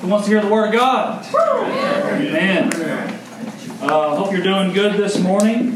Who 0.00 0.08
wants 0.08 0.26
to 0.26 0.32
hear 0.32 0.40
the 0.40 0.48
Word 0.48 0.68
of 0.68 0.72
God? 0.72 1.26
Amen. 1.34 2.72
Uh, 3.82 4.16
hope 4.16 4.32
you're 4.32 4.42
doing 4.42 4.72
good 4.72 4.94
this 4.94 5.18
morning. 5.18 5.74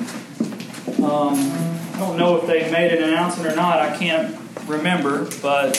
Um, 1.04 1.34
I 1.34 1.96
don't 1.98 2.16
know 2.16 2.36
if 2.38 2.46
they 2.46 2.70
made 2.70 2.90
an 2.92 3.04
announcement 3.04 3.52
or 3.52 3.54
not. 3.54 3.80
I 3.80 3.94
can't 3.98 4.34
remember, 4.66 5.28
but 5.42 5.76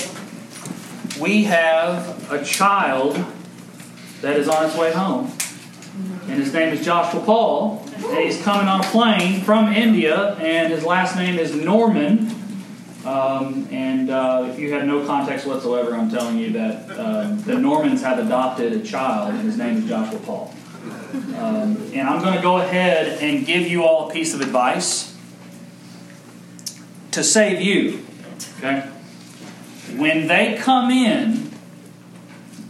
we 1.20 1.46
have 1.46 2.32
a 2.32 2.46
child 2.46 3.16
that 4.22 4.38
is 4.38 4.48
on 4.48 4.68
its 4.68 4.78
way 4.78 4.92
home. 4.92 5.32
And 6.28 6.40
his 6.40 6.54
name 6.54 6.72
is 6.72 6.86
Joshua 6.86 7.22
Paul. 7.22 7.84
And 7.98 8.20
he's 8.20 8.40
coming 8.44 8.68
on 8.68 8.82
a 8.82 8.84
plane 8.84 9.42
from 9.42 9.74
India, 9.74 10.36
and 10.36 10.72
his 10.72 10.84
last 10.84 11.16
name 11.16 11.40
is 11.40 11.56
Norman. 11.56 12.30
Um, 13.06 13.68
and 13.72 14.10
uh, 14.10 14.48
if 14.50 14.58
you 14.58 14.74
have 14.74 14.86
no 14.86 15.06
context 15.06 15.46
whatsoever, 15.46 15.96
I'm 15.96 16.10
telling 16.10 16.40
you 16.40 16.52
that 16.54 16.90
uh, 16.90 17.36
the 17.36 17.54
Normans 17.54 18.02
have 18.02 18.18
adopted 18.18 18.74
a 18.74 18.84
child, 18.84 19.36
and 19.36 19.42
his 19.42 19.58
name 19.58 19.78
is 19.78 19.88
Joshua 19.88 20.20
Paul. 20.20 20.54
Um, 21.38 21.78
and 21.94 22.02
I'm 22.02 22.22
going 22.22 22.36
to 22.36 22.42
go 22.42 22.58
ahead 22.58 23.22
and 23.22 23.46
give 23.46 23.68
you 23.68 23.84
all 23.84 24.10
a 24.10 24.14
piece 24.14 24.34
of 24.34 24.42
advice 24.42 25.16
to 27.12 27.24
save 27.24 27.62
you. 27.62 28.06
Okay? 28.58 28.80
When 29.96 30.28
they 30.28 30.58
come 30.60 30.90
in 30.90 31.52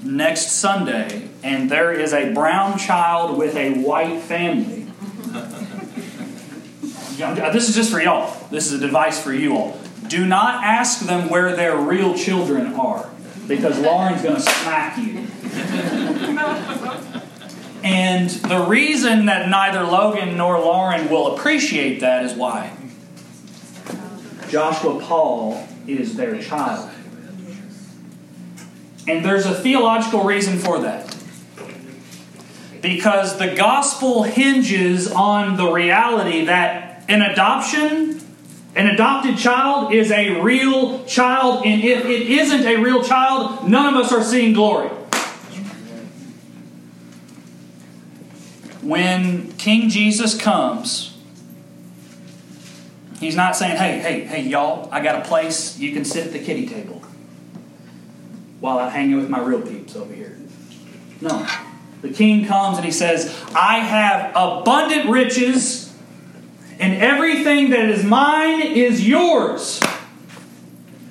next 0.04 0.52
Sunday 0.52 1.30
and 1.44 1.72
there 1.72 1.94
is 1.94 2.14
a 2.14 2.34
brown 2.34 2.78
child 2.78 3.38
with 3.38 3.56
a 3.56 3.80
white 3.80 4.22
family, 4.22 4.88
this 7.54 7.70
is 7.70 7.76
just 7.76 7.92
for 7.92 8.02
y'all. 8.02 8.36
This 8.50 8.72
is 8.72 8.82
a 8.82 8.86
advice 8.86 9.22
for 9.22 9.34
you 9.34 9.56
all. 9.56 9.80
Do 10.08 10.26
not 10.26 10.64
ask 10.64 11.00
them 11.02 11.30
where 11.30 11.56
their 11.56 11.78
real 11.78 12.16
children 12.16 12.74
are 12.76 13.10
because 13.48 13.80
Lauren's 13.80 14.22
going 14.22 14.36
to 14.36 14.42
smack 14.42 14.98
you. 14.98 15.28
And 17.84 18.30
the 18.30 18.66
reason 18.68 19.28
that 19.28 19.48
neither 19.48 19.84
Logan 19.84 20.38
nor 20.38 20.60
Lauren 20.60 21.10
will 21.10 21.36
appreciate 21.36 22.00
that 22.00 22.26
is 22.26 22.34
why? 22.34 22.76
Joshua 24.50 25.00
Paul 25.00 25.68
is 25.88 26.16
their 26.16 26.42
child. 26.42 26.90
And 29.08 29.24
there's 29.24 29.46
a 29.46 29.54
theological 29.54 30.24
reason 30.24 30.58
for 30.58 30.80
that. 30.80 31.16
Because 32.82 33.38
the 33.38 33.54
gospel 33.56 34.24
hinges 34.24 35.12
on 35.12 35.58
the 35.58 35.72
reality 35.72 36.46
that 36.46 37.04
an 37.08 37.22
adoption, 37.22 38.15
an 38.76 38.88
adopted 38.88 39.38
child, 39.38 39.94
is 39.94 40.12
a 40.12 40.42
real 40.42 41.06
child. 41.06 41.66
And 41.66 41.82
if 41.84 42.06
it 42.06 42.30
isn't 42.30 42.66
a 42.66 42.76
real 42.78 43.04
child, 43.04 43.70
none 43.70 43.94
of 43.94 44.04
us 44.04 44.12
are 44.12 44.24
seeing 44.24 44.54
glory. 44.54 44.90
When 48.82 49.52
King 49.54 49.90
Jesus 49.90 50.40
comes, 50.40 51.18
he's 53.20 53.36
not 53.36 53.56
saying, 53.56 53.78
hey, 53.78 54.00
hey, 54.00 54.26
hey, 54.26 54.42
y'all, 54.42 54.90
I 54.92 55.02
got 55.02 55.26
a 55.26 55.28
place 55.28 55.80
you 55.80 55.92
can 55.94 56.06
sit 56.06 56.28
at 56.28 56.34
the 56.34 56.40
kitty 56.40 56.68
table 56.68 57.02
while 58.60 58.78
I 58.78 58.90
hang 58.90 59.16
with 59.16 59.30
my 59.30 59.40
real 59.40 59.62
peeps 59.62 59.96
over 59.96 60.14
here. 60.14 60.38
No. 61.22 61.48
The 62.02 62.10
king 62.10 62.46
comes 62.46 62.78
and 62.78 62.86
he 62.86 62.92
says, 62.92 63.36
I 63.56 63.80
have 63.80 64.32
abundant 64.36 65.10
riches, 65.10 65.85
and 66.80 66.94
everything 67.02 67.70
that 67.70 67.90
is 67.90 68.04
mine 68.04 68.62
is 68.62 69.08
yours. 69.08 69.80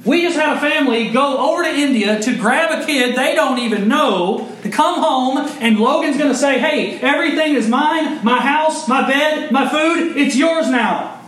We 0.05 0.23
just 0.23 0.37
had 0.37 0.59
a 0.59 0.61
family 0.61 1.11
go 1.11 1.53
over 1.53 1.63
to 1.63 1.71
India 1.71 2.21
to 2.21 2.37
grab 2.37 2.83
a 2.83 2.85
kid 2.85 3.17
they 3.17 3.35
don't 3.35 3.59
even 3.59 3.89
know 3.89 4.55
to 4.63 4.71
come 4.71 5.01
home, 5.01 5.39
and 5.61 5.79
Logan's 5.79 6.19
going 6.19 6.31
to 6.31 6.37
say, 6.37 6.59
Hey, 6.59 6.99
everything 7.01 7.55
is 7.55 7.69
mine 7.69 8.23
my 8.25 8.41
house, 8.41 8.87
my 8.87 9.07
bed, 9.07 9.51
my 9.51 9.69
food, 9.69 10.17
it's 10.17 10.37
yours 10.37 10.69
now. 10.69 11.21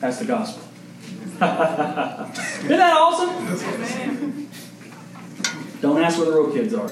That's 0.00 0.18
the 0.18 0.26
gospel. 0.26 0.62
Isn't 1.36 1.40
that 2.68 2.96
awesome? 2.96 4.48
Don't 5.80 6.02
ask 6.02 6.18
where 6.18 6.26
the 6.26 6.32
real 6.32 6.52
kids 6.52 6.74
are. 6.74 6.88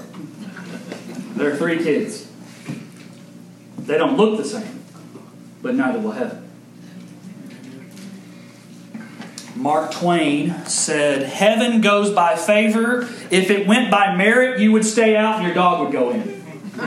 There 1.36 1.52
are 1.52 1.56
three 1.56 1.78
kids. 1.78 2.30
They 3.78 3.98
don't 3.98 4.16
look 4.16 4.38
the 4.38 4.44
same, 4.44 4.73
but 5.64 5.74
neither 5.74 5.98
will 5.98 6.12
heaven. 6.12 6.46
Mark 9.56 9.92
Twain 9.92 10.54
said, 10.66 11.22
Heaven 11.22 11.80
goes 11.80 12.10
by 12.10 12.36
favor. 12.36 13.08
If 13.30 13.50
it 13.50 13.66
went 13.66 13.90
by 13.90 14.14
merit, 14.14 14.60
you 14.60 14.72
would 14.72 14.84
stay 14.84 15.16
out 15.16 15.36
and 15.36 15.46
your 15.46 15.54
dog 15.54 15.80
would 15.80 15.90
go 15.90 16.10
in. 16.10 16.44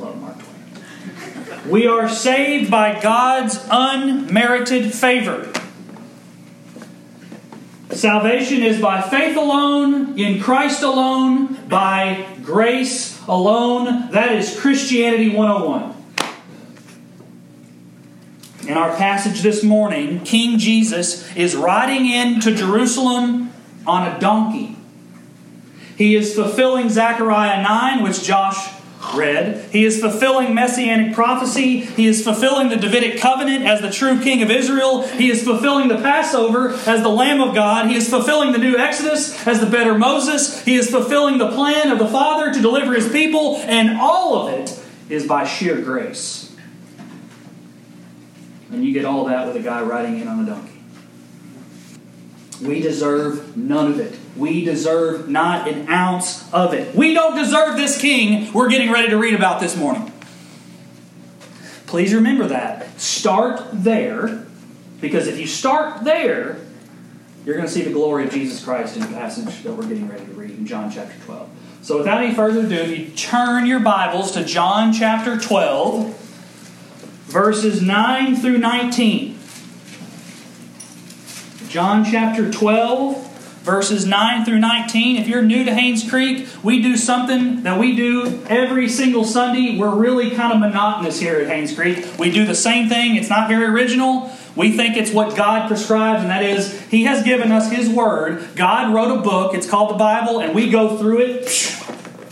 Love 0.00 0.20
Mark 0.20 0.38
Twain. 0.40 1.70
We 1.70 1.86
are 1.86 2.08
saved 2.08 2.68
by 2.68 3.00
God's 3.00 3.64
unmerited 3.70 4.92
favor. 4.92 5.52
Salvation 7.90 8.62
is 8.62 8.80
by 8.80 9.02
faith 9.02 9.36
alone, 9.36 10.18
in 10.18 10.40
Christ 10.40 10.82
alone, 10.82 11.68
by 11.68 12.26
grace 12.42 13.20
alone. 13.28 14.10
That 14.10 14.32
is 14.32 14.58
Christianity 14.58 15.28
101. 15.34 15.91
In 18.66 18.76
our 18.76 18.94
passage 18.96 19.42
this 19.42 19.64
morning, 19.64 20.20
King 20.20 20.56
Jesus 20.56 21.34
is 21.34 21.56
riding 21.56 22.08
into 22.08 22.54
Jerusalem 22.54 23.52
on 23.84 24.06
a 24.06 24.20
donkey. 24.20 24.76
He 25.96 26.14
is 26.14 26.34
fulfilling 26.34 26.88
Zechariah 26.88 27.60
9, 27.60 28.04
which 28.04 28.22
Josh 28.22 28.72
read. 29.16 29.68
He 29.72 29.84
is 29.84 30.00
fulfilling 30.00 30.54
messianic 30.54 31.12
prophecy. 31.12 31.80
He 31.80 32.06
is 32.06 32.22
fulfilling 32.22 32.68
the 32.68 32.76
Davidic 32.76 33.18
covenant 33.18 33.64
as 33.64 33.80
the 33.80 33.90
true 33.90 34.20
king 34.22 34.42
of 34.42 34.50
Israel. 34.50 35.02
He 35.02 35.28
is 35.28 35.42
fulfilling 35.42 35.88
the 35.88 35.96
Passover 35.96 36.70
as 36.86 37.02
the 37.02 37.08
Lamb 37.08 37.40
of 37.40 37.56
God. 37.56 37.90
He 37.90 37.96
is 37.96 38.08
fulfilling 38.08 38.52
the 38.52 38.58
new 38.58 38.76
Exodus 38.76 39.44
as 39.44 39.58
the 39.58 39.66
better 39.66 39.98
Moses. 39.98 40.64
He 40.64 40.76
is 40.76 40.88
fulfilling 40.88 41.38
the 41.38 41.50
plan 41.50 41.90
of 41.90 41.98
the 41.98 42.06
Father 42.06 42.54
to 42.54 42.62
deliver 42.62 42.94
his 42.94 43.10
people, 43.10 43.56
and 43.64 43.98
all 43.98 44.38
of 44.38 44.54
it 44.54 44.80
is 45.10 45.26
by 45.26 45.44
sheer 45.44 45.80
grace. 45.80 46.41
And 48.72 48.84
you 48.84 48.92
get 48.92 49.04
all 49.04 49.26
that 49.26 49.46
with 49.46 49.56
a 49.56 49.60
guy 49.60 49.82
riding 49.82 50.18
in 50.18 50.26
on 50.26 50.42
a 50.42 50.46
donkey. 50.46 50.72
We 52.62 52.80
deserve 52.80 53.56
none 53.56 53.90
of 53.92 54.00
it. 54.00 54.18
We 54.36 54.64
deserve 54.64 55.28
not 55.28 55.68
an 55.68 55.88
ounce 55.88 56.50
of 56.52 56.72
it. 56.72 56.94
We 56.94 57.12
don't 57.12 57.36
deserve 57.36 57.76
this 57.76 58.00
king 58.00 58.52
we're 58.52 58.70
getting 58.70 58.90
ready 58.90 59.10
to 59.10 59.18
read 59.18 59.34
about 59.34 59.60
this 59.60 59.76
morning. 59.76 60.10
Please 61.86 62.14
remember 62.14 62.46
that. 62.46 62.98
Start 62.98 63.60
there, 63.72 64.46
because 65.00 65.26
if 65.26 65.38
you 65.38 65.46
start 65.46 66.04
there, 66.04 66.56
you're 67.44 67.56
going 67.56 67.66
to 67.66 67.72
see 67.72 67.82
the 67.82 67.92
glory 67.92 68.24
of 68.24 68.32
Jesus 68.32 68.64
Christ 68.64 68.96
in 68.96 69.02
the 69.02 69.08
passage 69.08 69.62
that 69.64 69.72
we're 69.72 69.86
getting 69.86 70.08
ready 70.08 70.24
to 70.24 70.32
read 70.32 70.50
in 70.50 70.64
John 70.64 70.90
chapter 70.90 71.14
12. 71.24 71.50
So, 71.82 71.98
without 71.98 72.22
any 72.22 72.32
further 72.32 72.60
ado, 72.60 72.94
you 72.94 73.08
turn 73.10 73.66
your 73.66 73.80
Bibles 73.80 74.32
to 74.32 74.44
John 74.44 74.92
chapter 74.92 75.36
12 75.36 76.21
verses 77.32 77.80
9 77.80 78.36
through 78.36 78.58
19. 78.58 79.38
John 81.68 82.04
chapter 82.04 82.52
12, 82.52 83.62
verses 83.62 84.04
9 84.04 84.44
through 84.44 84.58
19. 84.58 85.16
If 85.16 85.28
you're 85.28 85.40
new 85.40 85.64
to 85.64 85.74
Haynes 85.74 86.08
Creek, 86.08 86.46
we 86.62 86.82
do 86.82 86.94
something 86.94 87.62
that 87.62 87.80
we 87.80 87.96
do 87.96 88.44
every 88.50 88.86
single 88.86 89.24
Sunday. 89.24 89.78
We're 89.78 89.94
really 89.94 90.32
kind 90.32 90.52
of 90.52 90.60
monotonous 90.60 91.18
here 91.18 91.40
at 91.40 91.46
Haynes 91.46 91.74
Creek. 91.74 92.06
We 92.18 92.30
do 92.30 92.44
the 92.44 92.54
same 92.54 92.90
thing, 92.90 93.16
it's 93.16 93.30
not 93.30 93.48
very 93.48 93.64
original. 93.64 94.30
We 94.54 94.76
think 94.76 94.98
it's 94.98 95.10
what 95.10 95.34
God 95.34 95.68
prescribes, 95.68 96.20
and 96.20 96.30
that 96.30 96.44
is, 96.44 96.78
He 96.90 97.04
has 97.04 97.24
given 97.24 97.50
us 97.50 97.72
His 97.72 97.88
Word. 97.88 98.46
God 98.54 98.94
wrote 98.94 99.18
a 99.18 99.22
book, 99.22 99.54
it's 99.54 99.66
called 99.66 99.88
the 99.88 99.98
Bible, 99.98 100.40
and 100.40 100.54
we 100.54 100.68
go 100.68 100.98
through 100.98 101.20
it 101.20 101.78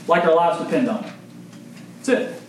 like 0.06 0.24
our 0.24 0.34
lives 0.34 0.62
depend 0.62 0.90
on 0.90 1.04
it. 1.04 1.12
That's 1.96 2.08
it. 2.10 2.39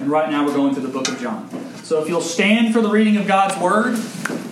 And 0.00 0.10
right 0.10 0.30
now 0.30 0.44
we're 0.44 0.54
going 0.54 0.74
through 0.74 0.82
the 0.82 0.92
book 0.92 1.08
of 1.08 1.20
John. 1.20 1.48
So 1.84 2.02
if 2.02 2.08
you'll 2.08 2.20
stand 2.20 2.72
for 2.72 2.80
the 2.80 2.88
reading 2.88 3.16
of 3.16 3.26
God's 3.26 3.60
Word, 3.60 3.98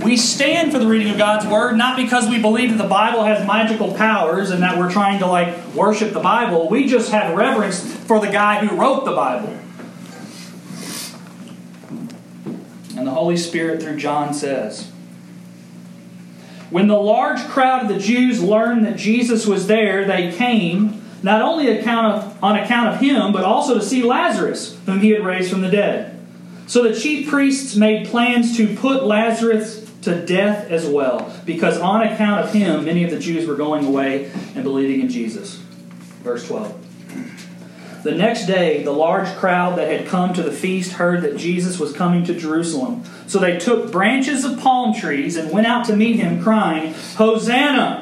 we 0.05 0.17
stand 0.17 0.71
for 0.71 0.79
the 0.79 0.87
reading 0.87 1.11
of 1.11 1.19
God's 1.19 1.47
Word 1.47 1.77
not 1.77 1.97
because 1.97 2.29
we 2.29 2.41
believe 2.41 2.71
that 2.71 2.83
the 2.83 2.89
Bible 2.89 3.25
has 3.25 3.47
magical 3.47 3.95
powers 3.95 4.51
and 4.51 4.63
that 4.63 4.79
we're 4.79 4.91
trying 4.91 5.19
to 5.19 5.27
like 5.27 5.75
worship 5.75 6.13
the 6.13 6.21
Bible. 6.21 6.69
We 6.69 6.87
just 6.87 7.11
have 7.11 7.37
reverence 7.37 7.81
for 7.81 8.21
the 8.21 8.31
guy 8.31 8.65
who 8.65 8.77
wrote 8.77 9.05
the 9.05 9.13
Bible. 9.13 9.59
And 12.97 13.07
the 13.07 13.13
Holy 13.13 13.37
Spirit 13.37 13.83
through 13.83 13.97
John 13.97 14.33
says, 14.35 14.91
When 16.71 16.87
the 16.87 16.97
large 16.97 17.41
crowd 17.49 17.83
of 17.83 17.89
the 17.89 17.99
Jews 17.99 18.41
learned 18.41 18.87
that 18.87 18.97
Jesus 18.97 19.47
was 19.47 19.67
there, 19.67 20.05
they 20.05 20.31
came 20.31 21.02
not 21.23 21.43
only 21.43 21.69
account 21.69 22.07
of, 22.07 22.45
on 22.45 22.57
account 22.59 22.95
of 22.95 23.01
him, 23.01 23.33
but 23.33 23.45
also 23.45 23.75
to 23.75 23.83
see 23.83 24.03
Lazarus, 24.03 24.79
whom 24.87 25.01
he 25.01 25.11
had 25.11 25.25
raised 25.25 25.51
from 25.51 25.61
the 25.61 25.71
dead. 25.71 26.19
So 26.67 26.83
the 26.83 26.99
chief 26.99 27.29
priests 27.29 27.77
made 27.77 28.09
plans 28.09 28.57
to 28.57 28.75
put 28.77 29.05
Lazarus 29.05 29.91
to 30.03 30.25
death 30.25 30.71
as 30.71 30.87
well, 30.87 31.33
because 31.45 31.79
on 31.79 32.03
account 32.03 32.45
of 32.45 32.53
him, 32.53 32.85
many 32.85 33.05
of 33.05 33.11
the 33.11 33.19
Jews 33.19 33.47
were 33.47 33.55
going 33.55 33.85
away 33.85 34.31
and 34.55 34.65
believing 34.65 35.01
in 35.01 35.09
Jesus. 35.09 35.57
Verse 36.23 36.47
12. 36.47 38.03
The 38.03 38.13
next 38.13 38.47
day, 38.47 38.83
the 38.83 38.93
large 38.93 39.29
crowd 39.37 39.79
that 39.79 39.89
had 39.89 40.09
come 40.09 40.35
to 40.35 40.43
the 40.43 40.51
feast 40.51 40.95
heard 40.95 41.23
that 41.23 41.37
Jesus 41.37 41.79
was 41.79 41.93
coming 41.93 42.25
to 42.25 42.35
Jerusalem. 42.35 43.05
So 43.29 43.39
they 43.39 43.59
took 43.59 43.93
branches 43.93 44.45
of 44.45 44.59
palm 44.59 44.93
trees 44.93 45.37
and 45.37 45.53
went 45.53 45.69
out 45.69 45.85
to 45.85 45.95
meet 45.95 46.17
him, 46.17 46.43
crying, 46.43 46.95
Hosanna! 47.15 48.02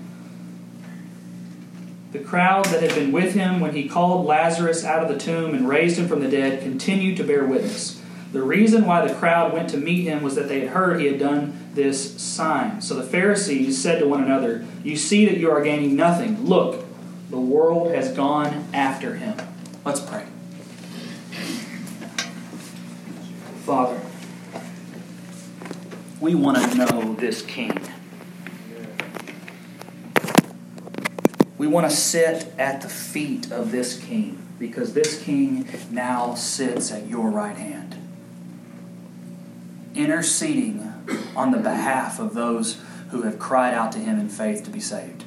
The 2.11 2.19
crowd 2.19 2.65
that 2.65 2.81
had 2.81 2.93
been 2.93 3.13
with 3.13 3.35
him 3.35 3.61
when 3.61 3.73
he 3.73 3.87
called 3.87 4.25
Lazarus 4.25 4.83
out 4.83 5.01
of 5.01 5.07
the 5.07 5.17
tomb 5.17 5.53
and 5.53 5.67
raised 5.67 5.97
him 5.97 6.09
from 6.09 6.19
the 6.19 6.29
dead 6.29 6.61
continued 6.61 7.15
to 7.17 7.23
bear 7.23 7.45
witness. 7.45 8.01
The 8.33 8.41
reason 8.41 8.85
why 8.85 9.05
the 9.05 9.13
crowd 9.13 9.53
went 9.53 9.69
to 9.69 9.77
meet 9.77 10.03
him 10.03 10.21
was 10.21 10.35
that 10.35 10.49
they 10.49 10.59
had 10.61 10.69
heard 10.69 10.99
he 10.99 11.07
had 11.07 11.19
done 11.19 11.69
this 11.73 12.21
sign. 12.21 12.81
So 12.81 12.95
the 12.95 13.03
Pharisees 13.03 13.81
said 13.81 13.99
to 13.99 14.07
one 14.07 14.23
another, 14.23 14.65
You 14.83 14.97
see 14.97 15.25
that 15.25 15.37
you 15.37 15.49
are 15.51 15.61
gaining 15.61 15.95
nothing. 15.95 16.45
Look, 16.45 16.85
the 17.29 17.39
world 17.39 17.93
has 17.93 18.11
gone 18.11 18.65
after 18.73 19.15
him. 19.15 19.37
Let's 19.85 20.01
pray. 20.01 20.25
Father, 23.65 24.01
we 26.19 26.35
want 26.35 26.57
to 26.57 26.77
know 26.77 27.13
this 27.15 27.41
king. 27.41 27.79
We 31.61 31.67
want 31.67 31.87
to 31.87 31.95
sit 31.95 32.51
at 32.57 32.81
the 32.81 32.89
feet 32.89 33.51
of 33.51 33.71
this 33.71 33.99
king 33.99 34.41
because 34.57 34.95
this 34.95 35.21
king 35.21 35.69
now 35.91 36.33
sits 36.33 36.91
at 36.91 37.05
your 37.05 37.29
right 37.29 37.55
hand, 37.55 37.97
interceding 39.93 40.91
on 41.35 41.51
the 41.51 41.59
behalf 41.59 42.19
of 42.19 42.33
those 42.33 42.81
who 43.11 43.21
have 43.21 43.37
cried 43.37 43.75
out 43.75 43.91
to 43.91 43.99
him 43.99 44.19
in 44.19 44.27
faith 44.27 44.63
to 44.63 44.71
be 44.71 44.79
saved. 44.79 45.23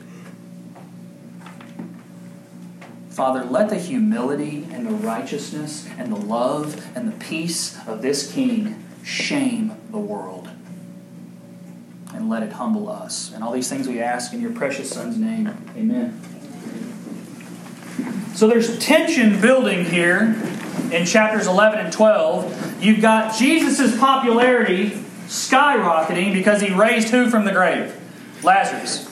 Father, 3.11 3.45
let 3.45 3.69
the 3.69 3.79
humility 3.79 4.67
and 4.73 4.89
the 4.89 4.91
righteousness 4.91 5.89
and 5.97 6.11
the 6.11 6.17
love 6.17 6.85
and 6.97 7.07
the 7.07 7.25
peace 7.25 7.79
of 7.87 8.03
this 8.03 8.33
King 8.33 8.85
shame 9.05 9.77
the 9.93 10.01
world. 10.01 10.51
And 12.25 12.31
let 12.31 12.43
it 12.43 12.53
humble 12.53 12.89
us. 12.89 13.35
And 13.35 13.45
all 13.45 13.53
these 13.53 13.69
things 13.69 13.87
we 13.87 14.01
ask 14.01 14.33
in 14.33 14.41
your 14.41 14.53
precious 14.53 14.89
Son's 14.89 15.19
name. 15.19 15.47
Amen. 15.77 16.19
So 18.35 18.49
there's 18.49 18.79
tension 18.79 19.43
building 19.43 19.85
here 19.85 20.35
in 20.91 21.05
chapters 21.05 21.47
11 21.47 21.81
and 21.81 21.93
12. 21.93 22.83
You've 22.83 23.03
got 23.03 23.37
Jesus' 23.37 23.99
popularity 23.99 24.93
skyrocketing 25.27 26.33
because 26.33 26.63
he 26.63 26.73
raised 26.73 27.11
who 27.11 27.29
from 27.29 27.45
the 27.45 27.53
grave? 27.53 27.95
Lazarus. 28.43 29.07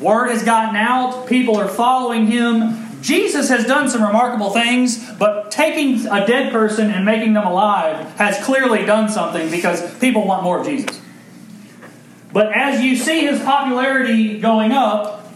Word 0.00 0.30
has 0.30 0.42
gotten 0.42 0.74
out, 0.74 1.28
people 1.28 1.54
are 1.56 1.68
following 1.68 2.26
him. 2.26 3.00
Jesus 3.00 3.48
has 3.48 3.64
done 3.64 3.88
some 3.88 4.02
remarkable 4.02 4.50
things, 4.50 5.08
but 5.20 5.52
taking 5.52 6.04
a 6.08 6.26
dead 6.26 6.50
person 6.50 6.90
and 6.90 7.04
making 7.04 7.34
them 7.34 7.46
alive 7.46 8.12
has 8.16 8.44
clearly 8.44 8.84
done 8.84 9.08
something 9.08 9.52
because 9.52 9.96
people 10.00 10.26
want 10.26 10.42
more 10.42 10.58
of 10.58 10.66
Jesus. 10.66 11.01
But 12.32 12.52
as 12.52 12.82
you 12.82 12.96
see 12.96 13.26
his 13.26 13.40
popularity 13.40 14.40
going 14.40 14.72
up, 14.72 15.32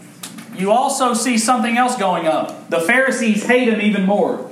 you 0.55 0.71
also 0.71 1.13
see 1.13 1.37
something 1.37 1.77
else 1.77 1.95
going 1.97 2.27
up. 2.27 2.69
The 2.69 2.79
Pharisees 2.79 3.45
hate 3.45 3.67
him 3.67 3.79
even 3.79 4.05
more. 4.05 4.49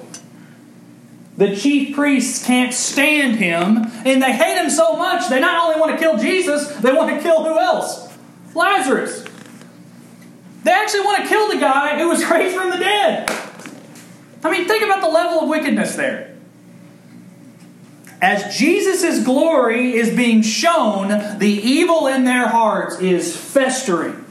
The 1.38 1.56
chief 1.56 1.96
priests 1.96 2.46
can't 2.46 2.74
stand 2.74 3.38
him, 3.38 3.78
and 4.06 4.22
they 4.22 4.32
hate 4.32 4.58
him 4.64 4.70
so 4.70 4.96
much 4.96 5.28
they 5.30 5.40
not 5.40 5.66
only 5.66 5.80
want 5.80 5.92
to 5.92 5.98
kill 5.98 6.18
Jesus, 6.18 6.68
they 6.78 6.94
want 6.94 7.14
to 7.14 7.22
kill 7.22 7.44
who 7.44 7.60
else? 7.60 8.08
Lazarus. 8.54 9.26
They 10.64 10.72
actually 10.72 11.02
want 11.02 11.24
to 11.24 11.28
kill 11.28 11.50
the 11.50 11.58
guy 11.58 12.00
who 12.00 12.08
was 12.08 12.24
raised 12.30 12.56
from 12.56 12.70
the 12.70 12.78
dead. 12.78 13.30
I 14.44 14.52
mean, 14.52 14.68
think 14.68 14.84
about 14.84 15.02
the 15.02 15.10
level 15.10 15.42
of 15.42 15.50
wickedness 15.50 15.96
there. 15.96 16.35
As 18.26 18.58
Jesus' 18.58 19.24
glory 19.24 19.94
is 19.94 20.10
being 20.10 20.42
shown, 20.42 21.38
the 21.38 21.48
evil 21.48 22.08
in 22.08 22.24
their 22.24 22.48
hearts 22.48 23.00
is 23.00 23.38
festering. 23.38 24.26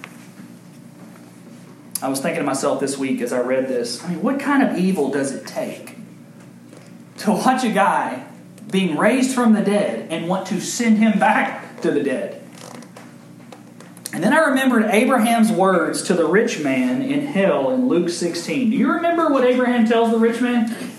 I 2.02 2.08
was 2.08 2.18
thinking 2.18 2.40
to 2.40 2.44
myself 2.44 2.80
this 2.80 2.98
week 2.98 3.20
as 3.20 3.32
I 3.32 3.38
read 3.38 3.68
this 3.68 4.02
I 4.02 4.08
mean, 4.08 4.20
what 4.20 4.40
kind 4.40 4.64
of 4.64 4.76
evil 4.76 5.12
does 5.12 5.30
it 5.30 5.46
take 5.46 5.94
to 7.18 7.30
watch 7.30 7.62
a 7.62 7.70
guy 7.70 8.26
being 8.68 8.96
raised 8.96 9.32
from 9.32 9.52
the 9.52 9.62
dead 9.62 10.10
and 10.10 10.28
want 10.28 10.48
to 10.48 10.60
send 10.60 10.98
him 10.98 11.20
back 11.20 11.80
to 11.82 11.92
the 11.92 12.02
dead? 12.02 12.42
And 14.12 14.24
then 14.24 14.32
I 14.32 14.48
remembered 14.48 14.86
Abraham's 14.86 15.52
words 15.52 16.02
to 16.02 16.14
the 16.14 16.26
rich 16.26 16.58
man 16.58 17.00
in 17.00 17.26
hell 17.26 17.70
in 17.70 17.86
Luke 17.86 18.08
16. 18.08 18.70
Do 18.70 18.76
you 18.76 18.90
remember 18.90 19.28
what 19.28 19.44
Abraham 19.44 19.86
tells 19.86 20.10
the 20.10 20.18
rich 20.18 20.40
man? 20.40 20.93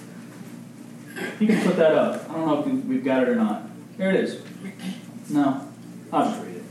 You 1.40 1.48
can 1.48 1.62
put 1.64 1.76
that 1.78 1.94
up. 1.94 2.30
I 2.30 2.34
don't 2.34 2.48
know 2.48 2.60
if 2.60 2.86
we've 2.86 3.04
got 3.04 3.24
it 3.24 3.30
or 3.30 3.36
not. 3.36 3.64
Here 3.98 4.10
it 4.10 4.16
is. 4.16 4.42
No, 5.30 5.68
I'll 6.12 6.30
just 6.30 6.44
read 6.44 6.56
it. 6.56 6.64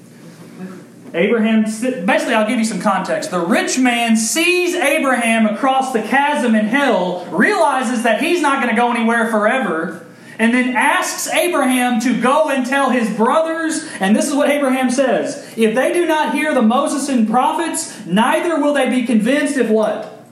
Abraham, 1.15 1.63
basically, 1.63 2.35
I'll 2.35 2.49
give 2.49 2.59
you 2.59 2.65
some 2.65 2.81
context. 2.81 3.31
The 3.31 3.41
rich 3.41 3.79
man 3.79 4.17
sees 4.17 4.75
Abraham 4.75 5.47
across 5.47 5.93
the 5.93 6.03
chasm 6.03 6.55
in 6.55 6.67
hell, 6.67 7.25
realizes 7.27 8.03
that 8.03 8.21
he's 8.21 8.41
not 8.41 8.61
going 8.63 8.75
to 8.75 8.81
go 8.81 8.91
anywhere 8.91 9.31
forever, 9.31 10.07
and 10.39 10.53
then 10.53 10.75
asks 10.75 11.29
Abraham 11.29 12.01
to 12.01 12.21
go 12.21 12.51
and 12.51 12.67
tell 12.67 12.91
his 12.91 13.09
brothers, 13.17 13.89
and 14.01 14.17
this 14.17 14.27
is 14.27 14.35
what 14.35 14.51
Abraham 14.51 14.91
says 14.91 15.55
If 15.57 15.75
they 15.77 15.93
do 15.93 16.07
not 16.07 16.35
hear 16.35 16.53
the 16.53 16.63
Moses 16.63 17.09
and 17.09 17.29
prophets, 17.29 18.05
neither 18.07 18.61
will 18.61 18.75
they 18.75 18.91
be 18.91 19.07
convinced 19.07 19.57
if 19.57 19.69
what? 19.71 20.27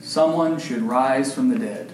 Someone 0.00 0.58
should 0.58 0.80
rise 0.80 1.34
from 1.34 1.50
the 1.50 1.58
dead. 1.58 1.92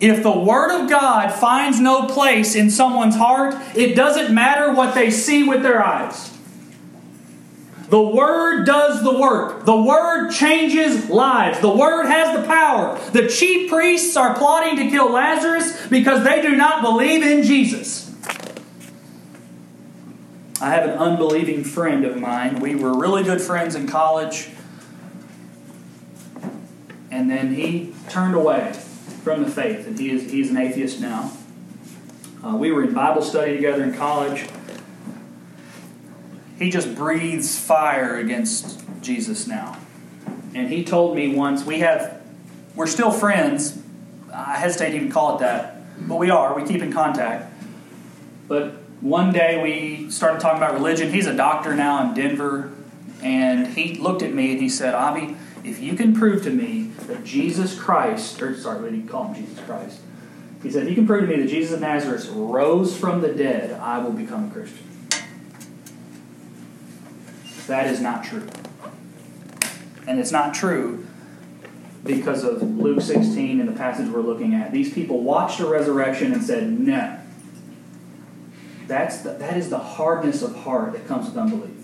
If 0.00 0.22
the 0.22 0.36
Word 0.36 0.70
of 0.70 0.88
God 0.88 1.32
finds 1.32 1.80
no 1.80 2.06
place 2.06 2.54
in 2.54 2.70
someone's 2.70 3.16
heart, 3.16 3.54
it 3.74 3.96
doesn't 3.96 4.32
matter 4.32 4.72
what 4.72 4.94
they 4.94 5.10
see 5.10 5.42
with 5.42 5.62
their 5.62 5.84
eyes. 5.84 6.36
The 7.88 8.00
Word 8.00 8.64
does 8.64 9.02
the 9.02 9.18
work. 9.18 9.64
The 9.64 9.76
Word 9.76 10.30
changes 10.30 11.08
lives. 11.08 11.58
The 11.60 11.74
Word 11.74 12.06
has 12.06 12.38
the 12.38 12.46
power. 12.46 12.98
The 13.12 13.26
chief 13.26 13.70
priests 13.70 14.16
are 14.16 14.34
plotting 14.36 14.76
to 14.76 14.90
kill 14.90 15.10
Lazarus 15.10 15.88
because 15.88 16.22
they 16.22 16.42
do 16.42 16.54
not 16.54 16.82
believe 16.82 17.22
in 17.22 17.42
Jesus. 17.42 18.14
I 20.60 20.70
have 20.70 20.88
an 20.88 20.98
unbelieving 20.98 21.64
friend 21.64 22.04
of 22.04 22.18
mine. 22.18 22.60
We 22.60 22.74
were 22.74 22.96
really 22.96 23.24
good 23.24 23.40
friends 23.40 23.74
in 23.74 23.88
college. 23.88 24.50
And 27.10 27.30
then 27.30 27.54
he 27.54 27.94
turned 28.08 28.34
away 28.34 28.74
from 29.34 29.44
the 29.44 29.50
faith, 29.50 29.86
and 29.86 29.98
he 29.98 30.10
is, 30.10 30.30
he's 30.30 30.50
an 30.50 30.56
atheist 30.56 31.00
now. 31.00 31.32
Uh, 32.44 32.56
we 32.56 32.70
were 32.70 32.84
in 32.84 32.94
Bible 32.94 33.22
study 33.22 33.54
together 33.54 33.82
in 33.82 33.94
college 33.94 34.46
he 36.58 36.70
just 36.70 36.94
breathes 36.94 37.58
fire 37.58 38.16
against 38.16 38.80
Jesus 39.00 39.46
now. 39.46 39.78
And 40.54 40.68
he 40.68 40.84
told 40.84 41.14
me 41.14 41.34
once, 41.34 41.64
we 41.64 41.80
have, 41.80 42.20
we're 42.74 42.88
still 42.88 43.12
friends. 43.12 43.80
I 44.32 44.56
hesitate 44.56 44.90
to 44.90 44.96
even 44.96 45.10
call 45.10 45.36
it 45.36 45.40
that, 45.40 45.76
but 46.08 46.16
we 46.16 46.30
are. 46.30 46.58
We 46.58 46.66
keep 46.66 46.82
in 46.82 46.92
contact. 46.92 47.52
But 48.48 48.72
one 49.00 49.32
day 49.32 49.62
we 49.62 50.10
started 50.10 50.40
talking 50.40 50.58
about 50.58 50.74
religion. 50.74 51.12
He's 51.12 51.26
a 51.26 51.36
doctor 51.36 51.74
now 51.74 52.08
in 52.08 52.14
Denver. 52.14 52.72
And 53.22 53.66
he 53.68 53.94
looked 53.94 54.22
at 54.22 54.32
me 54.32 54.52
and 54.52 54.60
he 54.60 54.68
said, 54.68 54.94
Avi, 54.94 55.36
if 55.68 55.80
you 55.80 55.94
can 55.94 56.14
prove 56.14 56.42
to 56.44 56.50
me 56.50 56.90
that 57.06 57.24
Jesus 57.24 57.78
Christ, 57.78 58.40
or 58.40 58.56
sorry, 58.56 58.80
what 58.80 58.90
did 58.90 59.00
he 59.00 59.06
call 59.06 59.32
him 59.32 59.44
Jesus 59.44 59.62
Christ? 59.64 60.00
He 60.62 60.70
said, 60.70 60.84
if 60.84 60.88
you 60.88 60.94
can 60.94 61.06
prove 61.06 61.28
to 61.28 61.36
me 61.36 61.42
that 61.42 61.48
Jesus 61.48 61.74
of 61.74 61.80
Nazareth 61.80 62.28
rose 62.30 62.96
from 62.96 63.20
the 63.20 63.28
dead, 63.28 63.78
I 63.78 63.98
will 63.98 64.12
become 64.12 64.48
a 64.48 64.50
Christian. 64.50 64.86
That 67.66 67.86
is 67.86 68.00
not 68.00 68.24
true. 68.24 68.46
And 70.06 70.18
it's 70.18 70.32
not 70.32 70.54
true 70.54 71.06
because 72.02 72.42
of 72.42 72.62
Luke 72.62 73.02
16 73.02 73.60
and 73.60 73.68
the 73.68 73.74
passage 73.74 74.08
we're 74.08 74.22
looking 74.22 74.54
at. 74.54 74.72
These 74.72 74.92
people 74.92 75.20
watched 75.20 75.60
a 75.60 75.66
resurrection 75.66 76.32
and 76.32 76.42
said, 76.42 76.68
no. 76.68 77.18
That's 78.86 79.18
the, 79.18 79.32
that 79.32 79.58
is 79.58 79.68
the 79.68 79.78
hardness 79.78 80.42
of 80.42 80.56
heart 80.56 80.94
that 80.94 81.06
comes 81.06 81.26
with 81.26 81.36
unbelief. 81.36 81.77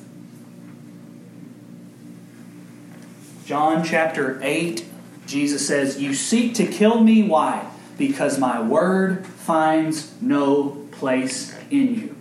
John 3.44 3.84
chapter 3.84 4.40
8, 4.42 4.84
Jesus 5.26 5.66
says, 5.66 6.00
You 6.00 6.14
seek 6.14 6.54
to 6.54 6.66
kill 6.66 7.00
me. 7.00 7.22
Why? 7.22 7.70
Because 7.98 8.38
my 8.38 8.60
word 8.60 9.26
finds 9.26 10.20
no 10.22 10.86
place 10.92 11.54
in 11.70 11.94
you. 11.94 12.16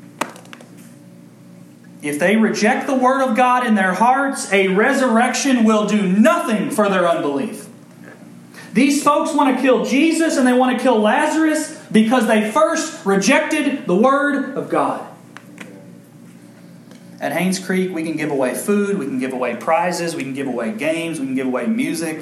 If 2.02 2.20
they 2.20 2.36
reject 2.36 2.88
the 2.88 2.96
word 2.96 3.22
of 3.22 3.38
God 3.38 3.66
in 3.66 3.76
their 3.76 3.94
hearts, 3.94 4.52
a 4.52 4.68
resurrection 4.68 5.64
will 5.64 5.88
do 5.88 6.02
nothing 6.02 6.70
for 6.70 6.90
their 6.90 7.08
unbelief. 7.08 7.70
These 8.74 9.04
folks 9.04 9.34
want 9.34 9.56
to 9.56 9.62
kill 9.62 9.86
Jesus 9.86 10.36
and 10.36 10.46
they 10.46 10.52
want 10.52 10.76
to 10.76 10.84
kill 10.84 11.00
Lazarus 11.00 11.80
because 11.92 12.28
they 12.28 12.52
first 12.52 13.06
rejected 13.06 13.86
the 13.86 13.96
word 13.96 14.58
of 14.58 14.70
God. 14.70 15.13
At 17.24 17.32
Haynes 17.32 17.58
Creek, 17.58 17.96
we 17.96 18.04
can 18.04 18.18
give 18.18 18.32
away 18.32 18.54
food, 18.54 18.98
we 18.98 19.06
can 19.06 19.18
give 19.18 19.32
away 19.32 19.56
prizes, 19.56 20.14
we 20.14 20.24
can 20.24 20.34
give 20.34 20.46
away 20.46 20.74
games, 20.74 21.22
we 21.22 21.26
can 21.26 21.36
give 21.36 21.48
away 21.48 21.68
music. 21.68 22.22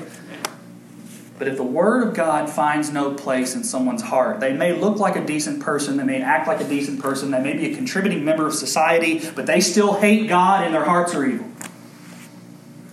But 1.39 1.47
if 1.47 1.57
the 1.57 1.63
Word 1.63 2.07
of 2.07 2.13
God 2.13 2.47
finds 2.47 2.91
no 2.91 3.15
place 3.15 3.55
in 3.55 3.63
someone's 3.63 4.03
heart, 4.03 4.39
they 4.39 4.53
may 4.53 4.73
look 4.73 4.99
like 4.99 5.15
a 5.15 5.25
decent 5.25 5.59
person, 5.59 5.97
they 5.97 6.03
may 6.03 6.21
act 6.21 6.47
like 6.47 6.61
a 6.61 6.69
decent 6.69 6.99
person, 6.99 7.31
they 7.31 7.41
may 7.41 7.53
be 7.53 7.73
a 7.73 7.75
contributing 7.75 8.23
member 8.23 8.45
of 8.45 8.53
society, 8.53 9.27
but 9.33 9.47
they 9.47 9.59
still 9.59 9.99
hate 9.99 10.29
God 10.29 10.65
and 10.65 10.75
their 10.75 10.85
hearts 10.85 11.15
are 11.15 11.25
evil. 11.25 11.47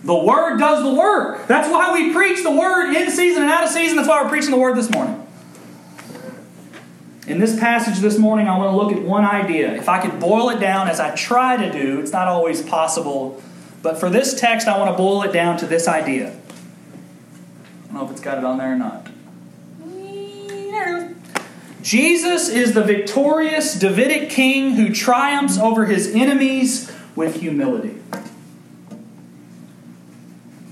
The 0.03 0.17
Word 0.17 0.57
does 0.57 0.81
the 0.81 0.99
work. 0.99 1.45
That's 1.45 1.69
why 1.69 1.93
we 1.93 2.11
preach 2.11 2.41
the 2.41 2.49
Word 2.49 2.91
in 2.91 3.11
season 3.11 3.43
and 3.43 3.51
out 3.51 3.65
of 3.65 3.69
season. 3.69 3.97
That's 3.97 4.09
why 4.09 4.23
we're 4.23 4.29
preaching 4.29 4.49
the 4.49 4.57
Word 4.57 4.75
this 4.75 4.89
morning. 4.89 5.18
In 7.29 7.37
this 7.37 7.57
passage 7.59 7.99
this 7.99 8.17
morning, 8.17 8.47
I 8.47 8.57
want 8.57 8.71
to 8.71 8.75
look 8.75 8.91
at 8.91 9.07
one 9.07 9.23
idea. 9.23 9.71
If 9.75 9.87
I 9.87 10.01
could 10.01 10.19
boil 10.19 10.49
it 10.49 10.59
down 10.59 10.87
as 10.87 10.99
I 10.99 11.13
try 11.13 11.57
to 11.57 11.71
do, 11.71 11.99
it's 11.99 12.11
not 12.11 12.27
always 12.27 12.63
possible, 12.63 13.39
but 13.83 13.99
for 13.99 14.09
this 14.09 14.33
text, 14.33 14.67
I 14.67 14.79
want 14.79 14.89
to 14.89 14.97
boil 14.97 15.21
it 15.21 15.31
down 15.31 15.55
to 15.57 15.67
this 15.67 15.87
idea. 15.87 16.29
I 16.29 17.85
don't 17.85 17.93
know 17.93 18.05
if 18.05 18.09
it's 18.09 18.19
got 18.19 18.39
it 18.39 18.43
on 18.43 18.57
there 18.57 18.73
or 18.73 18.77
not. 18.77 19.05
Jesus 21.83 22.49
is 22.49 22.73
the 22.73 22.83
victorious 22.83 23.75
Davidic 23.77 24.31
king 24.31 24.71
who 24.71 24.91
triumphs 24.91 25.59
over 25.59 25.85
his 25.85 26.07
enemies 26.15 26.91
with 27.15 27.41
humility. 27.41 28.01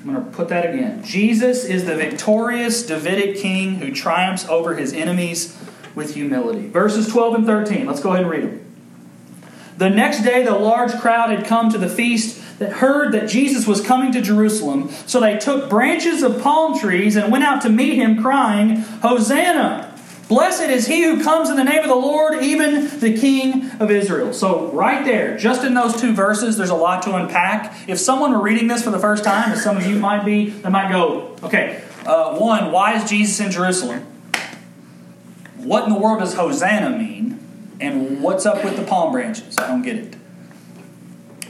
I'm 0.02 0.12
going 0.12 0.26
to 0.26 0.32
put 0.32 0.50
that 0.50 0.74
again. 0.74 1.04
Jesus 1.04 1.66
is 1.66 1.86
the 1.86 1.96
victorious 1.96 2.84
Davidic 2.84 3.38
king 3.38 3.76
who 3.76 3.94
triumphs 3.94 4.48
over 4.48 4.76
his 4.76 4.92
enemies 4.92 5.56
with 5.98 6.14
humility. 6.14 6.68
Verses 6.68 7.10
12 7.10 7.36
and 7.36 7.46
13. 7.46 7.86
Let's 7.88 8.00
go 8.00 8.14
ahead 8.14 8.22
and 8.22 8.32
read 8.32 8.44
them. 8.44 8.64
The 9.78 9.90
next 9.90 10.24
day, 10.24 10.44
the 10.44 10.54
large 10.54 10.94
crowd 10.94 11.32
had 11.32 11.46
come 11.46 11.70
to 11.72 11.78
the 11.78 11.90
feast 11.90 12.42
that 12.60 12.74
heard 12.74 13.14
that 13.14 13.28
Jesus 13.28 13.68
was 13.68 13.82
coming 13.82 14.12
to 14.14 14.22
Jerusalem. 14.22 14.90
So 15.06 15.20
they 15.20 15.38
took 15.38 15.70
branches 15.70 16.24
of 16.24 16.42
palm 16.42 16.80
trees 16.80 17.16
and 17.16 17.32
went 17.32 17.44
out 17.44 17.62
to 17.64 17.70
meet 17.70 17.96
him, 17.96 18.22
crying, 18.22 18.78
Hosanna! 19.02 19.94
Blessed 20.28 20.64
is 20.64 20.88
he 20.88 21.04
who 21.04 21.24
comes 21.24 21.50
in 21.50 21.56
the 21.56 21.64
name 21.64 21.80
of 21.80 21.88
the 21.88 21.96
Lord, 21.96 22.44
even 22.44 23.00
the 23.00 23.18
King 23.18 23.72
of 23.80 23.90
Israel. 23.90 24.34
So, 24.34 24.68
right 24.72 25.06
there, 25.06 25.38
just 25.38 25.64
in 25.64 25.74
those 25.74 26.00
two 26.02 26.14
verses, 26.14 26.58
there's 26.58 26.70
a 26.70 26.76
lot 26.76 27.04
to 27.04 27.16
unpack. 27.16 27.74
If 27.88 27.98
someone 27.98 28.34
were 28.34 28.42
reading 28.42 28.68
this 28.68 28.84
for 28.84 28.90
the 28.90 29.00
first 29.00 29.24
time, 29.24 29.54
as 29.54 29.64
some 29.64 29.78
of 29.78 29.86
you 29.86 29.98
might 30.00 30.26
be, 30.26 30.50
they 30.50 30.70
might 30.70 30.92
go, 30.92 31.34
okay, 31.44 31.82
uh, 32.06 32.38
one, 32.38 32.74
why 32.74 32.96
is 32.96 33.10
Jesus 33.10 33.40
in 33.40 33.52
Jerusalem? 33.52 34.06
What 35.68 35.84
in 35.84 35.90
the 35.90 36.00
world 36.00 36.20
does 36.20 36.34
Hosanna 36.34 36.98
mean? 36.98 37.40
And 37.82 38.24
what's 38.24 38.46
up 38.46 38.64
with 38.64 38.78
the 38.78 38.84
palm 38.84 39.12
branches? 39.12 39.58
I 39.58 39.68
don't 39.68 39.82
get 39.82 39.98
it. 39.98 40.16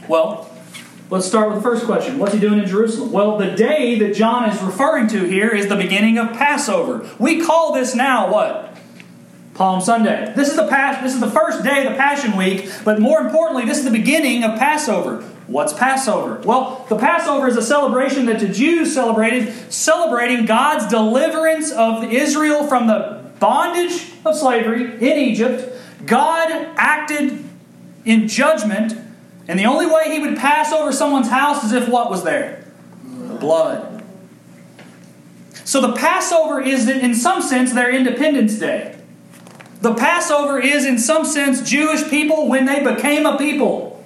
Well, 0.10 0.52
let's 1.12 1.28
start 1.28 1.50
with 1.50 1.58
the 1.58 1.62
first 1.62 1.86
question. 1.86 2.18
What's 2.18 2.34
he 2.34 2.40
doing 2.40 2.58
in 2.58 2.66
Jerusalem? 2.66 3.12
Well, 3.12 3.38
the 3.38 3.52
day 3.52 4.00
that 4.00 4.16
John 4.16 4.50
is 4.50 4.60
referring 4.60 5.08
to 5.10 5.24
here 5.26 5.50
is 5.50 5.68
the 5.68 5.76
beginning 5.76 6.18
of 6.18 6.30
Passover. 6.30 7.08
We 7.20 7.46
call 7.46 7.74
this 7.74 7.94
now 7.94 8.34
what? 8.34 8.76
Palm 9.54 9.82
Sunday. 9.82 10.34
This 10.36 10.50
is 10.50 10.56
the 10.56 10.68
past, 10.68 11.04
this 11.04 11.14
is 11.14 11.20
the 11.20 11.30
first 11.30 11.64
day 11.64 11.86
of 11.86 11.92
the 11.92 11.98
Passion 11.98 12.36
Week, 12.36 12.72
but 12.84 13.00
more 13.00 13.20
importantly, 13.20 13.66
this 13.66 13.78
is 13.78 13.86
the 13.86 13.92
beginning 13.92 14.44
of 14.44 14.58
Passover. 14.58 15.22
What's 15.46 15.74
Passover? 15.74 16.42
Well, 16.44 16.88
the 16.90 16.98
Passover 16.98 17.48
is 17.48 17.56
a 17.56 17.62
celebration 17.62 18.26
that 18.26 18.40
the 18.40 18.50
Jews 18.50 18.96
celebrated, 18.96 19.72
celebrating 19.72 20.48
God's 20.48 20.88
deliverance 20.88 21.72
of 21.72 22.04
Israel 22.04 22.66
from 22.66 22.88
the 22.88 23.17
bondage 23.40 24.12
of 24.26 24.36
slavery 24.36 24.96
in 24.96 25.18
Egypt. 25.18 25.74
God 26.06 26.50
acted 26.78 27.44
in 28.06 28.28
judgment, 28.28 28.94
and 29.48 29.60
the 29.60 29.66
only 29.66 29.86
way 29.86 30.12
he 30.12 30.20
would 30.20 30.38
pass 30.38 30.72
over 30.72 30.92
someone's 30.92 31.30
house 31.30 31.64
is 31.64 31.74
if 31.74 31.90
what 31.90 32.10
was 32.10 32.24
there? 32.24 32.66
Blood. 33.40 34.04
So 35.66 35.82
the 35.82 35.94
Passover 35.94 36.62
is, 36.62 36.88
in 36.88 37.14
some 37.14 37.42
sense, 37.42 37.74
their 37.74 37.94
Independence 37.94 38.58
Day. 38.58 38.96
The 39.82 39.94
Passover 39.94 40.60
is, 40.60 40.86
in 40.86 40.98
some 40.98 41.26
sense, 41.26 41.68
Jewish 41.68 42.10
people 42.10 42.48
when 42.48 42.66
they 42.66 42.84
became 42.84 43.26
a 43.26 43.38
people. 43.38 44.04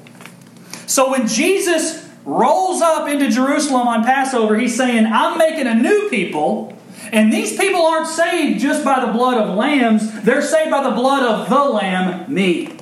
So 0.87 1.11
when 1.11 1.27
Jesus 1.27 2.09
rolls 2.25 2.81
up 2.81 3.07
into 3.07 3.29
Jerusalem 3.29 3.87
on 3.87 4.03
Passover, 4.03 4.57
he's 4.57 4.75
saying, 4.75 5.05
I'm 5.05 5.37
making 5.37 5.67
a 5.67 5.75
new 5.75 6.09
people. 6.09 6.77
And 7.11 7.31
these 7.31 7.57
people 7.57 7.85
aren't 7.85 8.07
saved 8.07 8.61
just 8.61 8.85
by 8.85 9.05
the 9.05 9.11
blood 9.11 9.37
of 9.37 9.55
lambs, 9.55 10.21
they're 10.21 10.41
saved 10.41 10.71
by 10.71 10.83
the 10.83 10.95
blood 10.95 11.23
of 11.23 11.49
the 11.49 11.63
Lamb, 11.63 12.33
me. 12.33 12.77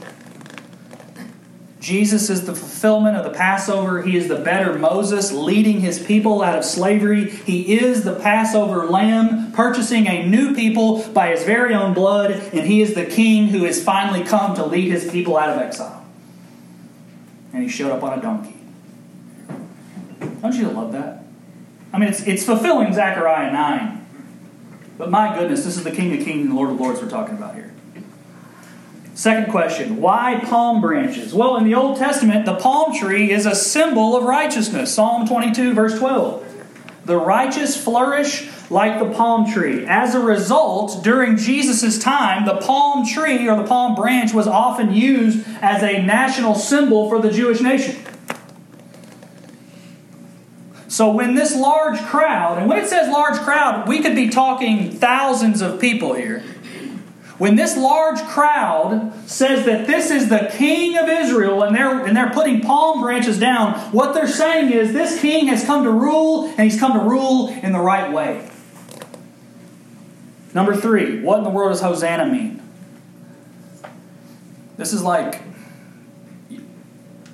Jesus 1.79 2.29
is 2.29 2.45
the 2.45 2.53
fulfillment 2.53 3.17
of 3.17 3.23
the 3.23 3.35
Passover. 3.35 4.03
He 4.03 4.15
is 4.15 4.27
the 4.27 4.35
better 4.35 4.77
Moses 4.77 5.31
leading 5.31 5.79
his 5.79 5.97
people 5.97 6.43
out 6.43 6.57
of 6.57 6.63
slavery. 6.63 7.29
He 7.29 7.79
is 7.79 8.03
the 8.03 8.13
Passover 8.13 8.85
lamb 8.85 9.53
purchasing 9.53 10.05
a 10.05 10.27
new 10.27 10.53
people 10.53 11.07
by 11.13 11.29
his 11.29 11.43
very 11.43 11.73
own 11.73 11.93
blood. 11.93 12.31
And 12.31 12.67
he 12.67 12.81
is 12.81 12.93
the 12.93 13.05
king 13.05 13.47
who 13.47 13.63
has 13.63 13.81
finally 13.81 14.23
come 14.23 14.55
to 14.55 14.65
lead 14.65 14.91
his 14.91 15.09
people 15.09 15.37
out 15.37 15.49
of 15.49 15.57
exile. 15.57 16.05
And 17.53 17.63
he 17.63 17.69
showed 17.69 17.91
up 17.91 18.03
on 18.03 18.19
a 18.19 18.21
donkey. 18.21 18.57
Don't 20.41 20.53
you 20.53 20.69
love 20.69 20.91
that? 20.91 21.23
I 21.91 21.97
mean, 21.97 22.09
it's, 22.09 22.21
it's 22.21 22.45
fulfilling 22.45 22.93
Zechariah 22.93 23.51
9. 23.51 23.98
But 24.99 25.09
my 25.09 25.33
goodness, 25.33 25.63
this 25.63 25.77
is 25.77 25.85
the 25.85 25.91
King 25.91 26.19
of 26.19 26.25
Kings 26.25 26.45
and 26.45 26.53
Lord 26.53 26.71
of 26.71 26.79
Lords 26.79 27.01
we're 27.01 27.09
talking 27.09 27.37
about 27.37 27.55
here. 27.55 27.71
Second 29.13 29.49
question 29.49 30.01
Why 30.01 30.41
palm 30.43 30.81
branches? 30.81 31.33
Well, 31.33 31.55
in 31.55 31.63
the 31.63 31.73
Old 31.73 31.97
Testament, 31.97 32.45
the 32.45 32.55
palm 32.55 32.93
tree 32.93 33.31
is 33.31 33.45
a 33.45 33.55
symbol 33.55 34.17
of 34.17 34.25
righteousness. 34.25 34.93
Psalm 34.93 35.25
22, 35.25 35.73
verse 35.73 35.97
12. 35.97 36.45
The 37.05 37.15
righteous 37.15 37.81
flourish 37.81 38.49
like 38.69 38.99
the 38.99 39.09
palm 39.15 39.49
tree. 39.49 39.85
As 39.87 40.15
a 40.15 40.19
result, 40.19 41.01
during 41.01 41.37
Jesus' 41.37 41.97
time, 41.97 42.45
the 42.45 42.57
palm 42.57 43.07
tree 43.07 43.47
or 43.47 43.55
the 43.55 43.63
palm 43.63 43.95
branch 43.95 44.33
was 44.33 44.47
often 44.47 44.93
used 44.93 45.47
as 45.61 45.81
a 45.81 46.03
national 46.03 46.55
symbol 46.55 47.07
for 47.07 47.21
the 47.21 47.31
Jewish 47.31 47.61
nation. 47.61 47.95
So 50.89 51.11
when 51.11 51.35
this 51.35 51.55
large 51.55 51.99
crowd, 52.01 52.57
and 52.57 52.67
when 52.67 52.79
it 52.79 52.89
says 52.89 53.07
large 53.09 53.37
crowd, 53.37 53.87
we 53.87 54.01
could 54.01 54.15
be 54.15 54.29
talking 54.29 54.89
thousands 54.89 55.61
of 55.61 55.79
people 55.79 56.15
here. 56.15 56.43
When 57.37 57.55
this 57.55 57.77
large 57.77 58.19
crowd 58.23 59.13
says 59.27 59.65
that 59.65 59.85
this 59.85 60.09
is 60.09 60.29
the 60.29 60.51
king 60.51 60.97
of 60.97 61.07
Israel 61.07 61.61
and 61.61 61.75
they're, 61.75 62.05
and 62.05 62.17
they're 62.17 62.31
putting 62.31 62.61
palm 62.61 63.01
branches 63.01 63.39
down, 63.39 63.75
what 63.91 64.13
they're 64.13 64.27
saying 64.27 64.73
is 64.73 64.91
this 64.91 65.21
king 65.21 65.47
has 65.47 65.63
come 65.63 65.83
to 65.83 65.91
rule 65.91 66.47
and 66.47 66.61
he's 66.61 66.79
come 66.79 66.93
to 66.93 66.99
rule 66.99 67.49
in 67.49 67.71
the 67.71 67.79
right 67.79 68.11
way. 68.11 68.49
Number 70.55 70.75
three, 70.75 71.21
what 71.21 71.37
in 71.37 71.43
the 71.43 71.51
world 71.51 71.71
does 71.71 71.81
Hosanna 71.81 72.25
mean? 72.25 72.63
This 74.75 74.91
is 74.91 75.03
like, 75.03 75.43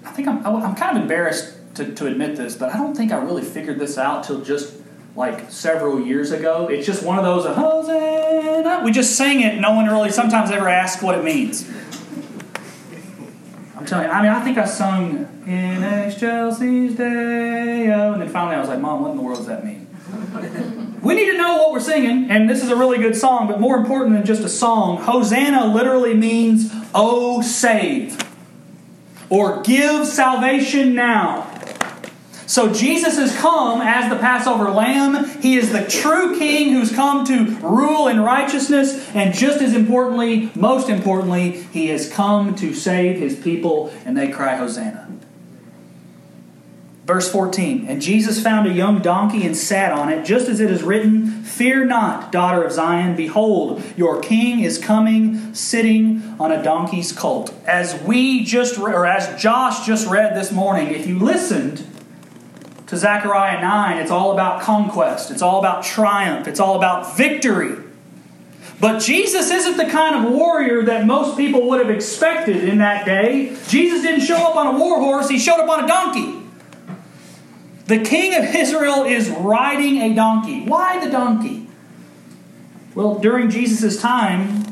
I 0.04 0.12
think 0.12 0.28
I'm, 0.28 0.46
I'm 0.46 0.76
kind 0.76 0.98
of 0.98 1.04
embarrassed 1.04 1.56
to, 1.76 1.94
to 1.94 2.08
admit 2.08 2.36
this, 2.36 2.56
but 2.56 2.74
I 2.74 2.78
don't 2.78 2.96
think 2.96 3.12
I 3.12 3.18
really 3.18 3.44
figured 3.44 3.80
this 3.80 3.98
out 3.98 4.24
till 4.24 4.42
just 4.42 4.76
like 5.16 5.50
several 5.50 6.02
years 6.02 6.32
ago. 6.32 6.68
It's 6.68 6.86
just 6.86 7.04
one 7.04 7.18
of 7.18 7.24
those, 7.24 7.46
Hosanna. 7.46 8.82
We 8.84 8.92
just 8.92 9.16
sing 9.16 9.42
it, 9.42 9.60
no 9.60 9.72
one 9.74 9.86
really 9.86 10.12
sometimes 10.12 10.52
ever 10.52 10.68
asks 10.68 11.02
what 11.02 11.18
it 11.18 11.24
means. 11.24 11.70
I'm 13.78 13.86
telling 13.86 14.08
you, 14.08 14.12
I 14.12 14.22
mean, 14.22 14.32
I 14.32 14.44
think 14.44 14.58
I 14.58 14.66
sung 14.66 15.28
In 15.46 15.84
Excelsis 15.84 16.96
Deo, 16.96 18.14
and 18.14 18.22
then 18.22 18.30
finally 18.30 18.56
I 18.56 18.60
was 18.60 18.70
like, 18.70 18.80
Mom, 18.80 19.02
what 19.02 19.12
in 19.12 19.18
the 19.18 19.24
world 19.24 19.38
does 19.38 19.48
that 19.48 19.64
mean? 19.64 19.88
we 21.02 21.14
need 21.14 21.32
to 21.32 21.38
know 21.38 21.58
what 21.58 21.72
we're 21.72 21.80
singing, 21.80 22.32
and 22.32 22.50
this 22.50 22.64
is 22.64 22.72
a 22.72 22.76
really 22.76 22.98
good 22.98 23.16
song, 23.16 23.48
but 23.48 23.60
more 23.60 23.78
important 23.78 24.16
than 24.16 24.26
just 24.26 24.44
a 24.44 24.50
song, 24.50 24.98
Hosanna 24.98 25.66
literally 25.66 26.14
means, 26.14 26.72
Oh, 26.94 27.42
save, 27.42 28.18
or 29.30 29.62
give 29.62 30.08
salvation 30.08 30.96
now. 30.96 31.45
So 32.48 32.72
Jesus 32.72 33.18
has 33.18 33.36
come 33.38 33.82
as 33.82 34.10
the 34.10 34.18
Passover 34.18 34.70
lamb. 34.70 35.26
He 35.42 35.58
is 35.58 35.72
the 35.72 35.86
true 35.88 36.38
king 36.38 36.74
who's 36.74 36.92
come 36.92 37.26
to 37.26 37.46
rule 37.66 38.08
in 38.08 38.22
righteousness. 38.22 39.10
And 39.16 39.34
just 39.34 39.62
as 39.62 39.74
importantly, 39.74 40.52
most 40.56 40.90
importantly, 40.90 41.64
he 41.74 41.88
has 41.88 42.12
come 42.12 42.56
to 42.56 42.74
save 42.74 43.20
his 43.20 43.36
people, 43.36 43.92
and 44.06 44.16
they 44.16 44.30
cry, 44.30 44.58
Hosanna. 44.58 45.06
Verse 47.06 47.32
14 47.32 47.88
And 47.88 48.02
Jesus 48.02 48.42
found 48.42 48.68
a 48.68 48.74
young 48.74 49.02
donkey 49.02 49.46
and 49.46 49.56
sat 49.56 49.92
on 49.92 50.12
it, 50.12 50.26
just 50.26 50.48
as 50.48 50.60
it 50.60 50.72
is 50.72 50.84
written, 50.84 51.44
Fear 51.44 51.86
not, 51.86 52.32
daughter 52.32 52.64
of 52.64 52.72
Zion, 52.72 53.16
behold, 53.16 53.82
your 53.96 54.20
king 54.22 54.62
is 54.62 54.78
coming, 54.78 55.54
sitting 55.54 56.36
on 56.40 56.52
a 56.52 56.64
donkey's 56.64 57.12
colt. 57.12 57.54
As 57.66 58.00
we 58.02 58.44
just, 58.44 58.80
or 58.80 59.06
as 59.06 59.40
Josh 59.42 59.86
just 59.86 60.08
read 60.08 60.36
this 60.36 60.52
morning, 60.52 60.88
if 60.88 61.06
you 61.06 61.20
listened 61.20 61.86
to 62.88 62.98
Zechariah 62.98 63.62
9, 63.62 63.98
it's 63.98 64.12
all 64.12 64.32
about 64.32 64.62
conquest, 64.62 65.32
it's 65.32 65.42
all 65.42 65.60
about 65.60 65.84
triumph, 65.84 66.48
it's 66.48 66.60
all 66.60 66.76
about 66.76 67.18
victory. 67.18 67.82
But 68.80 69.00
Jesus 69.00 69.50
isn't 69.52 69.78
the 69.78 69.90
kind 69.90 70.26
of 70.26 70.32
warrior 70.32 70.84
that 70.84 71.06
most 71.06 71.38
people 71.38 71.68
would 71.70 71.80
have 71.80 71.90
expected 71.90 72.64
in 72.64 72.80
that 72.80 73.06
day. 73.06 73.56
Jesus 73.68 74.02
didn't 74.02 74.26
show 74.26 74.38
up 74.38 74.56
on 74.56 74.76
a 74.76 74.78
war 74.78 75.00
horse, 75.00 75.30
he 75.30 75.40
showed 75.40 75.60
up 75.60 75.70
on 75.70 75.86
a 75.86 75.88
donkey. 75.88 76.42
The 77.86 78.00
king 78.00 78.34
of 78.36 78.56
Israel 78.56 79.04
is 79.04 79.30
riding 79.30 80.02
a 80.02 80.14
donkey. 80.14 80.66
Why 80.66 81.04
the 81.04 81.12
donkey? 81.12 81.68
Well, 82.96 83.20
during 83.20 83.50
Jesus' 83.50 84.02
time, 84.02 84.66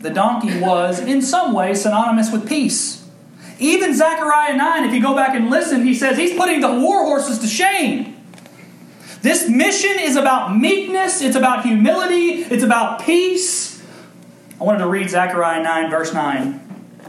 the 0.00 0.10
donkey 0.10 0.60
was 0.60 1.00
in 1.00 1.20
some 1.22 1.52
way 1.52 1.74
synonymous 1.74 2.32
with 2.32 2.48
peace. 2.48 3.03
Even 3.58 3.94
Zechariah 3.94 4.56
9, 4.56 4.84
if 4.84 4.94
you 4.94 5.02
go 5.02 5.14
back 5.14 5.34
and 5.36 5.50
listen, 5.50 5.84
he 5.84 5.94
says 5.94 6.16
he's 6.16 6.36
putting 6.36 6.60
the 6.60 6.72
war 6.80 7.04
horses 7.04 7.38
to 7.40 7.46
shame. 7.46 8.16
This 9.22 9.48
mission 9.48 9.98
is 9.98 10.16
about 10.16 10.56
meekness, 10.56 11.22
it's 11.22 11.36
about 11.36 11.64
humility, 11.64 12.42
it's 12.42 12.62
about 12.64 13.02
peace. 13.02 13.82
I 14.60 14.64
wanted 14.64 14.80
to 14.80 14.88
read 14.88 15.08
Zechariah 15.08 15.62
9, 15.62 15.90
verse 15.90 16.12
9. 16.12 16.60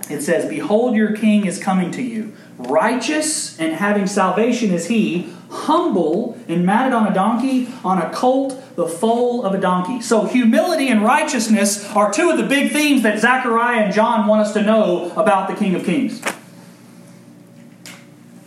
It 0.10 0.22
says, 0.22 0.48
Behold, 0.48 0.96
your 0.96 1.16
king 1.16 1.46
is 1.46 1.62
coming 1.62 1.92
to 1.92 2.02
you 2.02 2.36
Righteous 2.58 3.60
and 3.60 3.74
having 3.74 4.08
salvation 4.08 4.72
is 4.72 4.88
he, 4.88 5.30
humble 5.55 6.38
and 6.47 6.65
mounted 6.65 6.95
on 6.95 7.07
a 7.07 7.13
donkey, 7.13 7.69
on 7.83 7.97
a 7.97 8.09
colt, 8.13 8.62
the 8.75 8.88
foal 8.88 9.45
of 9.45 9.53
a 9.53 9.59
donkey. 9.59 10.01
So, 10.01 10.25
humility 10.25 10.89
and 10.89 11.03
righteousness 11.03 11.89
are 11.95 12.12
two 12.12 12.29
of 12.29 12.38
the 12.38 12.45
big 12.45 12.71
themes 12.71 13.03
that 13.03 13.19
Zechariah 13.19 13.85
and 13.85 13.93
John 13.93 14.27
want 14.27 14.41
us 14.41 14.53
to 14.53 14.62
know 14.62 15.12
about 15.12 15.47
the 15.47 15.55
King 15.55 15.75
of 15.75 15.85
Kings. 15.85 16.21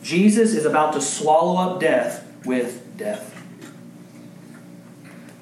Jesus 0.02 0.54
is 0.54 0.64
about 0.64 0.92
to 0.94 1.00
swallow 1.00 1.56
up 1.56 1.80
death 1.80 2.26
with 2.44 2.96
death. 2.96 3.37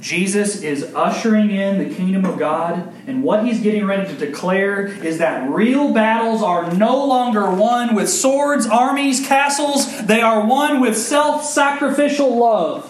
Jesus 0.06 0.62
is 0.62 0.84
ushering 0.94 1.50
in 1.50 1.78
the 1.78 1.92
kingdom 1.92 2.24
of 2.24 2.38
God, 2.38 2.94
and 3.08 3.24
what 3.24 3.44
he's 3.44 3.60
getting 3.60 3.86
ready 3.86 4.06
to 4.06 4.16
declare 4.16 4.86
is 4.86 5.18
that 5.18 5.50
real 5.50 5.92
battles 5.92 6.44
are 6.44 6.72
no 6.72 7.04
longer 7.04 7.50
won 7.50 7.92
with 7.96 8.08
swords, 8.08 8.68
armies, 8.68 9.26
castles. 9.26 10.06
They 10.06 10.20
are 10.20 10.46
won 10.46 10.80
with 10.80 10.96
self 10.96 11.44
sacrificial 11.44 12.38
love. 12.38 12.88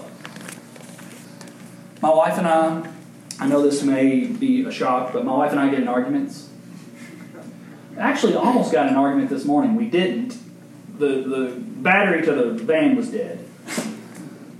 My 2.02 2.10
wife 2.10 2.36
and 2.36 2.46
I, 2.46 2.86
I 3.40 3.46
know 3.46 3.62
this 3.62 3.82
may 3.82 4.26
be 4.26 4.66
a 4.66 4.70
shock, 4.70 5.14
but 5.14 5.24
my 5.24 5.34
wife 5.34 5.52
and 5.52 5.60
I 5.60 5.70
get 5.70 5.80
in 5.80 5.88
arguments. 5.88 6.50
Actually, 7.96 8.34
almost 8.34 8.72
got 8.72 8.90
an 8.90 8.96
argument 8.96 9.30
this 9.30 9.46
morning. 9.46 9.74
We 9.74 9.86
didn't. 9.86 10.36
The, 10.98 11.06
the 11.06 11.54
battery 11.56 12.20
to 12.26 12.34
the 12.34 12.62
van 12.62 12.94
was 12.94 13.08
dead. 13.10 13.42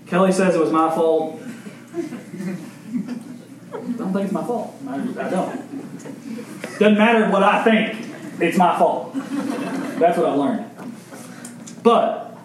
Kelly 0.07 0.33
says 0.33 0.55
it 0.55 0.59
was 0.59 0.73
my 0.73 0.89
fault. 0.95 1.43
Don't 3.97 4.13
think 4.13 4.25
it's 4.25 4.33
my 4.33 4.45
fault. 4.45 4.75
I, 4.89 4.99
don't. 5.31 6.79
Doesn't 6.79 6.99
matter 6.99 7.31
what 7.31 7.43
I 7.43 7.65
think, 7.65 8.07
it's 8.41 8.59
my 8.59 8.79
fault. 8.79 9.13
That's 9.15 10.19
what 10.19 10.27
I've 10.27 10.39
learned. 10.39 10.71
But, 11.83 12.37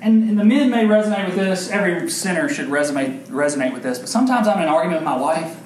and, 0.00 0.28
and 0.28 0.38
the 0.38 0.44
men 0.44 0.70
may 0.70 0.84
resonate 0.84 1.26
with 1.26 1.36
this, 1.36 1.70
every 1.70 2.10
sinner 2.10 2.48
should 2.48 2.68
resonate, 2.68 3.26
resonate 3.26 3.72
with 3.72 3.82
this, 3.82 3.98
but 3.98 4.08
sometimes 4.08 4.48
I'm 4.48 4.58
in 4.58 4.64
an 4.64 4.68
argument 4.68 5.02
with 5.02 5.04
my 5.04 5.16
wife. 5.16 5.60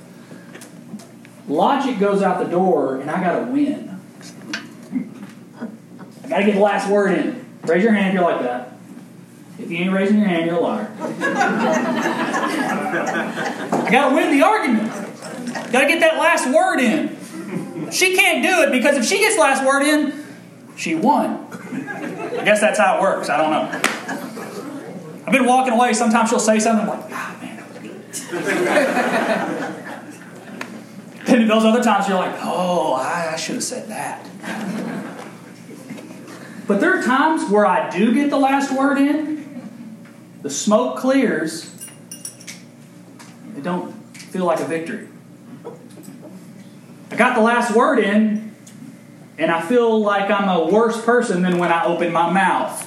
Logic 1.49 1.99
goes 1.99 2.23
out 2.23 2.45
the 2.45 2.51
door, 2.51 3.01
and 3.01 3.11
I 3.11 3.23
got 3.23 3.39
to 3.39 3.53
win. 3.53 3.99
I 6.25 6.29
got 6.29 6.39
to 6.39 6.45
get 6.45 6.55
the 6.55 6.61
last 6.61 6.91
word 6.91 7.19
in. 7.19 7.47
Raise 7.63 7.83
your 7.83 7.93
hand 7.93 8.09
if 8.09 8.15
you're 8.15 8.31
like 8.31 8.43
that. 8.43 8.76
If 9.59 9.71
you 9.71 9.79
ain't 9.79 9.93
raising 9.93 10.19
your 10.19 10.29
hand, 10.29 10.47
you're 10.47 10.57
a 10.57 10.61
liar. 10.61 10.91
I 13.81 13.89
got 13.91 14.11
to 14.11 14.15
win 14.15 14.31
the 14.31 14.43
argument. 14.45 14.93
Got 15.73 15.81
to 15.81 15.89
get 15.89 16.01
that 16.01 16.19
last 16.19 16.47
word 16.53 16.81
in. 16.81 17.17
She 17.91 18.15
can't 18.17 18.43
do 18.43 18.63
it 18.63 18.73
because 18.73 18.97
if 18.97 19.05
she 19.05 19.19
gets 19.19 19.39
last 19.39 19.65
word 19.65 19.83
in, 19.83 20.25
she 20.77 20.95
won. 20.95 21.47
I 21.51 22.43
guess 22.45 22.61
that's 22.61 22.79
how 22.79 22.99
it 22.99 23.01
works. 23.01 23.31
I 23.31 23.37
don't 23.39 23.51
know. 23.51 23.71
I've 25.27 25.33
been 25.33 25.47
walking 25.47 25.73
away. 25.73 25.95
Sometimes 25.95 26.29
she'll 26.31 26.39
say 26.39 26.61
something 26.61 26.89
I'm 26.89 27.01
like, 27.01 27.11
ah, 27.13 27.37
man, 27.41 27.57
that 27.57 27.69
was 27.69 27.79
good. 27.79 27.97
And 31.29 31.51
those 31.51 31.65
other 31.65 31.83
times 31.83 32.07
you're 32.09 32.19
like, 32.19 32.37
oh, 32.43 32.93
I, 32.95 33.33
I 33.33 33.37
should 33.37 33.57
have 33.57 33.65
said 33.65 33.89
that. 33.89 34.25
But 36.69 36.81
there 36.81 36.99
are 36.99 37.03
times 37.03 37.49
where 37.51 37.67
I 37.67 37.89
do 37.91 38.13
get 38.13 38.31
the 38.31 38.39
last 38.39 38.71
word 38.77 38.99
in, 38.99 39.36
the 40.47 40.53
smoke 40.53 40.97
clears, 40.97 41.75
it 43.57 43.65
don't 43.65 43.91
feel 44.15 44.45
like 44.45 44.61
a 44.61 44.65
victory. 44.65 45.09
I 47.11 47.17
got 47.17 47.35
the 47.35 47.43
last 47.43 47.75
word 47.75 47.99
in, 47.99 48.55
and 49.39 49.51
I 49.51 49.61
feel 49.61 50.01
like 50.01 50.31
I'm 50.31 50.49
a 50.49 50.73
worse 50.73 51.05
person 51.05 51.43
than 51.43 51.59
when 51.59 51.73
I 51.73 51.85
opened 51.85 52.13
my 52.13 52.31
mouth. 52.31 52.81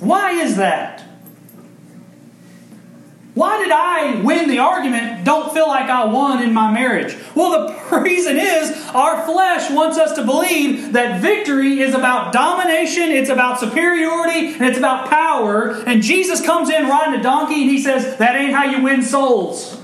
Why 0.00 0.32
is 0.32 0.56
that? 0.56 1.04
Why 3.34 3.62
did 3.62 3.72
I 3.72 4.20
win 4.20 4.48
the 4.48 4.58
argument, 4.58 5.24
don't 5.24 5.54
feel 5.54 5.66
like 5.66 5.88
I 5.88 6.04
won 6.04 6.42
in 6.42 6.52
my 6.52 6.70
marriage? 6.70 7.16
Well, 7.34 7.68
the 7.68 7.96
reason 8.00 8.36
is 8.36 8.70
our 8.88 9.24
flesh 9.24 9.70
wants 9.70 9.96
us 9.96 10.14
to 10.16 10.24
believe 10.24 10.92
that 10.92 11.22
victory 11.22 11.80
is 11.80 11.94
about 11.94 12.34
domination, 12.34 13.04
it's 13.04 13.30
about 13.30 13.58
superiority, 13.58 14.52
and 14.54 14.62
it's 14.62 14.76
about 14.76 15.08
power. 15.08 15.70
And 15.86 16.02
Jesus 16.02 16.44
comes 16.44 16.68
in 16.68 16.86
riding 16.88 17.18
a 17.18 17.22
donkey 17.22 17.62
and 17.62 17.70
he 17.70 17.82
says, 17.82 18.18
That 18.18 18.36
ain't 18.36 18.52
how 18.52 18.64
you 18.64 18.82
win 18.82 19.02
souls. 19.02 19.80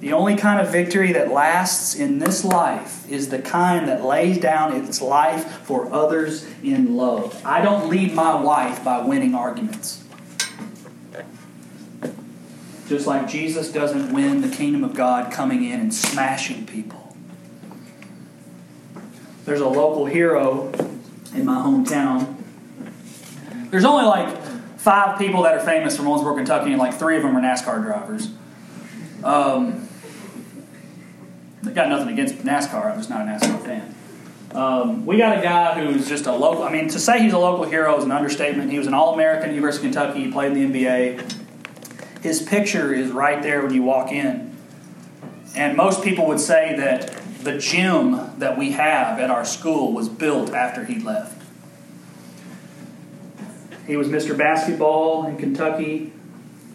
The 0.00 0.12
only 0.12 0.36
kind 0.36 0.60
of 0.60 0.70
victory 0.70 1.12
that 1.12 1.30
lasts 1.30 1.94
in 1.94 2.18
this 2.18 2.44
life 2.44 3.10
is 3.10 3.30
the 3.30 3.38
kind 3.38 3.88
that 3.88 4.04
lays 4.04 4.38
down 4.38 4.74
its 4.74 5.00
life 5.00 5.50
for 5.62 5.90
others 5.94 6.46
in 6.62 6.96
love. 6.96 7.40
I 7.42 7.62
don't 7.62 7.88
lead 7.88 8.12
my 8.12 8.34
wife 8.34 8.84
by 8.84 9.00
winning 9.00 9.34
arguments. 9.34 10.03
Just 12.88 13.06
like 13.06 13.28
Jesus 13.28 13.72
doesn't 13.72 14.12
win 14.12 14.42
the 14.42 14.54
kingdom 14.54 14.84
of 14.84 14.94
God 14.94 15.32
coming 15.32 15.64
in 15.64 15.80
and 15.80 15.94
smashing 15.94 16.66
people. 16.66 17.16
There's 19.44 19.60
a 19.60 19.68
local 19.68 20.06
hero 20.06 20.70
in 21.34 21.44
my 21.44 21.56
hometown. 21.56 22.36
There's 23.70 23.84
only 23.84 24.04
like 24.04 24.38
five 24.78 25.18
people 25.18 25.42
that 25.42 25.54
are 25.54 25.64
famous 25.64 25.96
from 25.96 26.06
Owensboro, 26.06 26.36
Kentucky, 26.36 26.70
and 26.70 26.78
like 26.78 26.94
three 26.94 27.16
of 27.16 27.22
them 27.22 27.36
are 27.36 27.40
NASCAR 27.40 27.82
drivers. 27.82 28.28
Um, 29.22 29.88
I 31.66 31.70
got 31.70 31.88
nothing 31.88 32.08
against 32.12 32.36
NASCAR. 32.36 32.92
I'm 32.92 32.98
just 32.98 33.08
not 33.08 33.22
a 33.22 33.24
NASCAR 33.24 33.64
fan. 33.64 33.94
Um, 34.54 35.04
we 35.04 35.16
got 35.16 35.38
a 35.38 35.42
guy 35.42 35.84
who's 35.84 36.08
just 36.08 36.26
a 36.26 36.32
local. 36.32 36.62
I 36.62 36.70
mean, 36.70 36.88
to 36.88 37.00
say 37.00 37.20
he's 37.20 37.32
a 37.32 37.38
local 37.38 37.64
hero 37.64 37.96
is 37.98 38.04
an 38.04 38.12
understatement. 38.12 38.70
He 38.70 38.78
was 38.78 38.86
an 38.86 38.94
All-American 38.94 39.48
at 39.48 39.54
University 39.54 39.88
of 39.88 39.94
Kentucky. 39.94 40.24
He 40.24 40.30
played 40.30 40.52
in 40.52 40.72
the 40.72 40.84
NBA. 40.84 41.43
His 42.24 42.40
picture 42.40 42.94
is 42.94 43.10
right 43.10 43.42
there 43.42 43.60
when 43.60 43.74
you 43.74 43.82
walk 43.82 44.10
in. 44.10 44.56
And 45.54 45.76
most 45.76 46.02
people 46.02 46.26
would 46.28 46.40
say 46.40 46.74
that 46.74 47.14
the 47.42 47.58
gym 47.58 48.38
that 48.38 48.56
we 48.56 48.70
have 48.70 49.20
at 49.20 49.30
our 49.30 49.44
school 49.44 49.92
was 49.92 50.08
built 50.08 50.54
after 50.54 50.86
he 50.86 50.98
left. 50.98 51.42
He 53.86 53.98
was 53.98 54.08
Mr. 54.08 54.36
Basketball 54.36 55.26
in 55.26 55.36
Kentucky. 55.36 56.14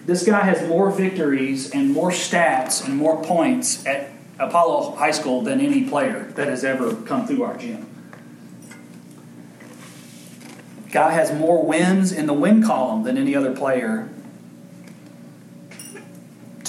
This 0.06 0.24
guy 0.24 0.42
has 0.42 0.70
more 0.70 0.92
victories 0.92 1.72
and 1.72 1.92
more 1.94 2.12
stats 2.12 2.86
and 2.86 2.96
more 2.96 3.24
points 3.24 3.84
at 3.88 4.12
Apollo 4.38 4.98
High 4.98 5.10
School 5.10 5.42
than 5.42 5.60
any 5.60 5.90
player 5.90 6.32
that 6.36 6.48
has 6.48 6.64
ever 6.64 6.94
come 6.94 7.26
through 7.26 7.42
our 7.42 7.58
gym. 7.58 7.88
Guy 10.92 11.12
has 11.14 11.34
more 11.34 11.66
wins 11.66 12.12
in 12.12 12.28
the 12.28 12.34
win 12.34 12.62
column 12.62 13.02
than 13.02 13.18
any 13.18 13.36
other 13.36 13.56
player 13.56 14.10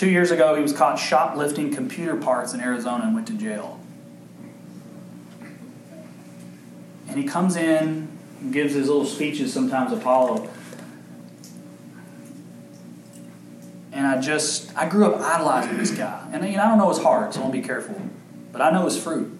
Two 0.00 0.08
years 0.08 0.30
ago, 0.30 0.54
he 0.54 0.62
was 0.62 0.72
caught 0.72 0.98
shoplifting 0.98 1.74
computer 1.74 2.16
parts 2.16 2.54
in 2.54 2.60
Arizona 2.62 3.04
and 3.04 3.14
went 3.14 3.26
to 3.26 3.34
jail. 3.34 3.78
And 7.06 7.18
he 7.18 7.24
comes 7.24 7.54
in 7.54 8.08
and 8.40 8.50
gives 8.50 8.72
his 8.72 8.88
little 8.88 9.04
speeches 9.04 9.52
sometimes, 9.52 9.92
Apollo. 9.92 10.48
And 13.92 14.06
I 14.06 14.18
just, 14.22 14.74
I 14.74 14.88
grew 14.88 15.04
up 15.04 15.20
idolizing 15.20 15.76
this 15.76 15.90
guy. 15.90 16.26
And 16.32 16.48
you 16.48 16.56
know, 16.56 16.62
I 16.62 16.68
don't 16.68 16.78
know 16.78 16.88
his 16.88 17.02
heart, 17.02 17.34
so 17.34 17.40
I 17.40 17.42
want 17.42 17.54
to 17.54 17.60
be 17.60 17.66
careful. 17.66 18.00
But 18.52 18.62
I 18.62 18.70
know 18.70 18.86
his 18.86 18.96
fruit. 18.96 19.38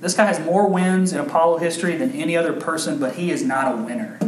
This 0.00 0.14
guy 0.14 0.24
has 0.24 0.40
more 0.40 0.66
wins 0.66 1.12
in 1.12 1.18
Apollo 1.18 1.58
history 1.58 1.94
than 1.94 2.12
any 2.12 2.38
other 2.38 2.54
person, 2.54 2.98
but 2.98 3.16
he 3.16 3.30
is 3.30 3.44
not 3.44 3.70
a 3.70 3.76
winner. 3.82 4.18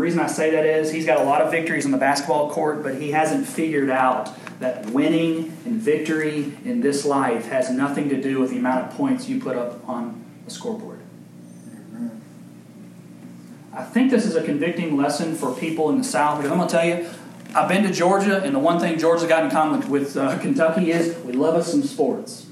The 0.00 0.04
reason 0.04 0.20
I 0.20 0.28
say 0.28 0.52
that 0.52 0.64
is 0.64 0.90
he's 0.90 1.04
got 1.04 1.20
a 1.20 1.24
lot 1.24 1.42
of 1.42 1.50
victories 1.50 1.84
on 1.84 1.90
the 1.90 1.98
basketball 1.98 2.50
court, 2.50 2.82
but 2.82 2.94
he 2.94 3.10
hasn't 3.10 3.46
figured 3.46 3.90
out 3.90 4.30
that 4.58 4.86
winning 4.86 5.54
and 5.66 5.74
victory 5.74 6.54
in 6.64 6.80
this 6.80 7.04
life 7.04 7.48
has 7.48 7.68
nothing 7.68 8.08
to 8.08 8.18
do 8.18 8.40
with 8.40 8.48
the 8.48 8.56
amount 8.56 8.86
of 8.86 8.96
points 8.96 9.28
you 9.28 9.38
put 9.38 9.58
up 9.58 9.86
on 9.86 10.24
the 10.46 10.50
scoreboard. 10.50 11.00
I 13.74 13.82
think 13.82 14.10
this 14.10 14.24
is 14.24 14.36
a 14.36 14.42
convicting 14.42 14.96
lesson 14.96 15.34
for 15.34 15.54
people 15.54 15.90
in 15.90 15.98
the 15.98 16.04
South 16.04 16.38
because 16.38 16.50
I'm 16.50 16.56
going 16.56 16.70
to 16.70 16.74
tell 16.74 16.88
you, 16.88 17.06
I've 17.54 17.68
been 17.68 17.82
to 17.82 17.92
Georgia, 17.92 18.42
and 18.42 18.54
the 18.54 18.58
one 18.58 18.80
thing 18.80 18.98
Georgia's 18.98 19.28
got 19.28 19.44
in 19.44 19.50
common 19.50 19.80
with, 19.80 19.90
with 19.90 20.16
uh, 20.16 20.38
Kentucky 20.38 20.92
is 20.92 21.14
we 21.26 21.34
love 21.34 21.56
us 21.56 21.70
some 21.70 21.82
sports. 21.82 22.46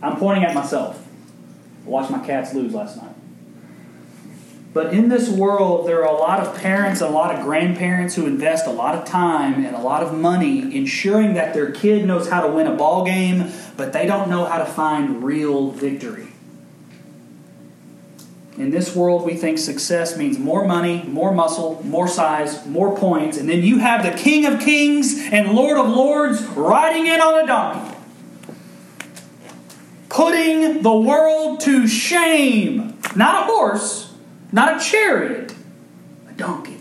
I'm 0.00 0.18
pointing 0.18 0.44
at 0.44 0.54
myself. 0.54 1.04
I 1.84 1.88
watched 1.88 2.12
my 2.12 2.24
cats 2.24 2.54
lose 2.54 2.74
last 2.74 2.96
night. 2.96 3.13
But 4.74 4.92
in 4.92 5.08
this 5.08 5.30
world, 5.30 5.86
there 5.86 6.04
are 6.04 6.12
a 6.12 6.18
lot 6.18 6.40
of 6.40 6.60
parents 6.60 7.00
a 7.00 7.08
lot 7.08 7.32
of 7.32 7.44
grandparents 7.44 8.16
who 8.16 8.26
invest 8.26 8.66
a 8.66 8.72
lot 8.72 8.96
of 8.96 9.04
time 9.04 9.64
and 9.64 9.76
a 9.76 9.80
lot 9.80 10.02
of 10.02 10.12
money 10.12 10.76
ensuring 10.76 11.34
that 11.34 11.54
their 11.54 11.70
kid 11.70 12.04
knows 12.04 12.28
how 12.28 12.44
to 12.44 12.52
win 12.52 12.66
a 12.66 12.74
ball 12.74 13.04
game, 13.04 13.52
but 13.76 13.92
they 13.92 14.04
don't 14.04 14.28
know 14.28 14.44
how 14.44 14.58
to 14.58 14.66
find 14.66 15.22
real 15.22 15.70
victory. 15.70 16.26
In 18.58 18.70
this 18.70 18.96
world, 18.96 19.24
we 19.24 19.34
think 19.34 19.58
success 19.58 20.16
means 20.16 20.38
more 20.38 20.66
money, 20.66 21.04
more 21.04 21.32
muscle, 21.32 21.80
more 21.84 22.08
size, 22.08 22.66
more 22.66 22.96
points, 22.96 23.36
and 23.36 23.48
then 23.48 23.62
you 23.62 23.78
have 23.78 24.02
the 24.02 24.12
King 24.12 24.44
of 24.44 24.60
Kings 24.60 25.28
and 25.30 25.52
Lord 25.52 25.78
of 25.78 25.88
Lords 25.88 26.42
riding 26.48 27.06
in 27.06 27.20
on 27.20 27.44
a 27.44 27.46
donkey, 27.46 27.96
putting 30.08 30.82
the 30.82 30.96
world 30.96 31.60
to 31.60 31.86
shame. 31.86 32.98
Not 33.14 33.42
a 33.42 33.46
horse, 33.46 34.03
not 34.54 34.80
a 34.80 34.84
chariot, 34.84 35.52
a 36.30 36.32
donkey. 36.34 36.78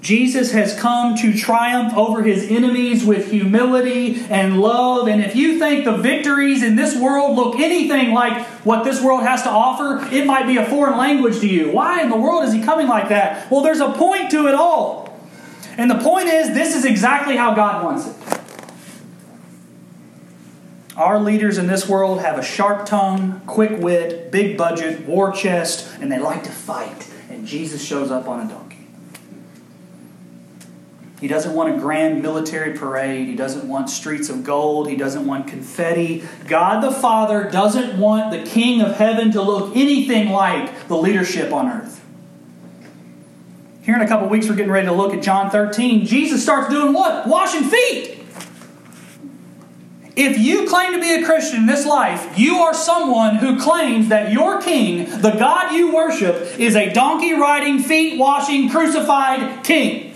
Jesus 0.00 0.52
has 0.52 0.78
come 0.78 1.16
to 1.18 1.34
triumph 1.34 1.94
over 1.94 2.22
his 2.22 2.50
enemies 2.50 3.04
with 3.04 3.30
humility 3.30 4.24
and 4.30 4.58
love. 4.58 5.06
And 5.06 5.22
if 5.22 5.36
you 5.36 5.58
think 5.58 5.84
the 5.84 5.98
victories 5.98 6.62
in 6.62 6.76
this 6.76 6.96
world 6.96 7.36
look 7.36 7.56
anything 7.56 8.12
like 8.12 8.46
what 8.64 8.84
this 8.84 9.02
world 9.02 9.22
has 9.22 9.42
to 9.42 9.50
offer, 9.50 10.06
it 10.14 10.26
might 10.26 10.46
be 10.46 10.56
a 10.56 10.64
foreign 10.64 10.96
language 10.96 11.40
to 11.40 11.46
you. 11.46 11.70
Why 11.70 12.02
in 12.02 12.08
the 12.08 12.16
world 12.16 12.44
is 12.44 12.54
he 12.54 12.62
coming 12.62 12.88
like 12.88 13.10
that? 13.10 13.50
Well, 13.50 13.60
there's 13.60 13.80
a 13.80 13.92
point 13.92 14.30
to 14.30 14.46
it 14.46 14.54
all. 14.54 15.14
And 15.76 15.90
the 15.90 15.98
point 15.98 16.28
is, 16.28 16.54
this 16.54 16.74
is 16.74 16.86
exactly 16.86 17.36
how 17.36 17.54
God 17.54 17.84
wants 17.84 18.06
it. 18.06 18.33
Our 20.96 21.18
leaders 21.18 21.58
in 21.58 21.66
this 21.66 21.88
world 21.88 22.20
have 22.20 22.38
a 22.38 22.42
sharp 22.42 22.86
tongue, 22.86 23.40
quick 23.46 23.80
wit, 23.80 24.30
big 24.30 24.56
budget, 24.56 25.06
war 25.06 25.32
chest, 25.32 25.88
and 26.00 26.10
they 26.10 26.20
like 26.20 26.44
to 26.44 26.52
fight. 26.52 27.10
And 27.28 27.46
Jesus 27.46 27.84
shows 27.84 28.12
up 28.12 28.28
on 28.28 28.46
a 28.46 28.48
donkey. 28.48 28.86
He 31.20 31.26
doesn't 31.26 31.54
want 31.54 31.74
a 31.74 31.78
grand 31.78 32.22
military 32.22 32.76
parade. 32.76 33.26
He 33.26 33.34
doesn't 33.34 33.66
want 33.66 33.90
streets 33.90 34.28
of 34.28 34.44
gold. 34.44 34.88
He 34.88 34.94
doesn't 34.94 35.26
want 35.26 35.48
confetti. 35.48 36.22
God 36.46 36.80
the 36.80 36.92
Father 36.92 37.50
doesn't 37.50 37.98
want 37.98 38.30
the 38.30 38.48
King 38.48 38.80
of 38.80 38.96
heaven 38.96 39.32
to 39.32 39.42
look 39.42 39.74
anything 39.74 40.28
like 40.28 40.86
the 40.86 40.96
leadership 40.96 41.52
on 41.52 41.68
earth. 41.68 42.04
Here 43.82 43.96
in 43.96 44.00
a 44.00 44.06
couple 44.06 44.28
weeks, 44.28 44.48
we're 44.48 44.54
getting 44.54 44.70
ready 44.70 44.86
to 44.86 44.92
look 44.92 45.12
at 45.12 45.22
John 45.22 45.50
13. 45.50 46.06
Jesus 46.06 46.42
starts 46.42 46.68
doing 46.68 46.92
what? 46.92 47.26
Washing 47.26 47.64
feet. 47.64 48.13
If 50.16 50.38
you 50.38 50.68
claim 50.68 50.92
to 50.92 51.00
be 51.00 51.12
a 51.12 51.24
Christian 51.24 51.60
in 51.60 51.66
this 51.66 51.84
life, 51.84 52.38
you 52.38 52.58
are 52.58 52.72
someone 52.72 53.36
who 53.36 53.58
claims 53.58 54.08
that 54.08 54.30
your 54.30 54.60
king, 54.60 55.06
the 55.20 55.32
God 55.32 55.72
you 55.72 55.92
worship, 55.92 56.58
is 56.58 56.76
a 56.76 56.92
donkey 56.92 57.32
riding, 57.32 57.80
feet 57.80 58.18
washing, 58.18 58.70
crucified 58.70 59.64
king. 59.64 60.14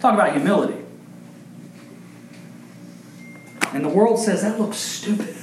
Talk 0.00 0.14
about 0.14 0.32
humility. 0.32 0.84
And 3.72 3.84
the 3.84 3.88
world 3.88 4.18
says 4.18 4.42
that 4.42 4.60
looks 4.60 4.76
stupid. 4.76 5.34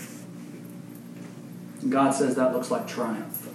God 1.90 2.12
says 2.12 2.36
that 2.36 2.54
looks 2.54 2.70
like 2.70 2.88
triumph. 2.88 3.48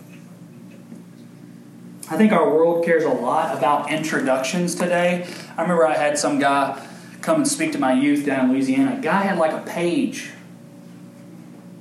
I 2.10 2.16
think 2.16 2.32
our 2.32 2.50
world 2.50 2.84
cares 2.84 3.04
a 3.04 3.08
lot 3.08 3.56
about 3.56 3.90
introductions 3.90 4.74
today. 4.74 5.26
I 5.56 5.62
remember 5.62 5.86
I 5.86 5.96
had 5.96 6.18
some 6.18 6.38
guy 6.38 6.86
come 7.22 7.36
and 7.36 7.48
speak 7.48 7.72
to 7.72 7.78
my 7.78 7.92
youth 7.92 8.26
down 8.26 8.46
in 8.46 8.52
Louisiana. 8.52 8.98
A 8.98 9.00
guy 9.00 9.22
had 9.22 9.38
like 9.38 9.52
a 9.52 9.64
page 9.64 10.32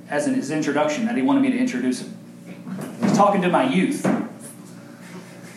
as 0.08 0.26
in 0.26 0.34
his 0.34 0.50
introduction 0.50 1.06
that 1.06 1.16
he 1.16 1.22
wanted 1.22 1.40
me 1.40 1.50
to 1.50 1.58
introduce 1.58 2.00
him. 2.02 2.16
He's 3.02 3.16
talking 3.16 3.42
to 3.42 3.48
my 3.48 3.64
youth. 3.64 4.02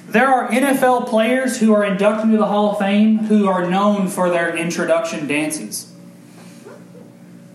There 0.07 0.27
are 0.27 0.49
NFL 0.49 1.07
players 1.09 1.59
who 1.59 1.73
are 1.73 1.83
inducted 1.83 2.25
into 2.25 2.37
the 2.37 2.45
Hall 2.45 2.71
of 2.71 2.79
Fame 2.79 3.17
who 3.17 3.47
are 3.47 3.69
known 3.69 4.07
for 4.07 4.29
their 4.29 4.55
introduction 4.55 5.27
dances. 5.27 5.91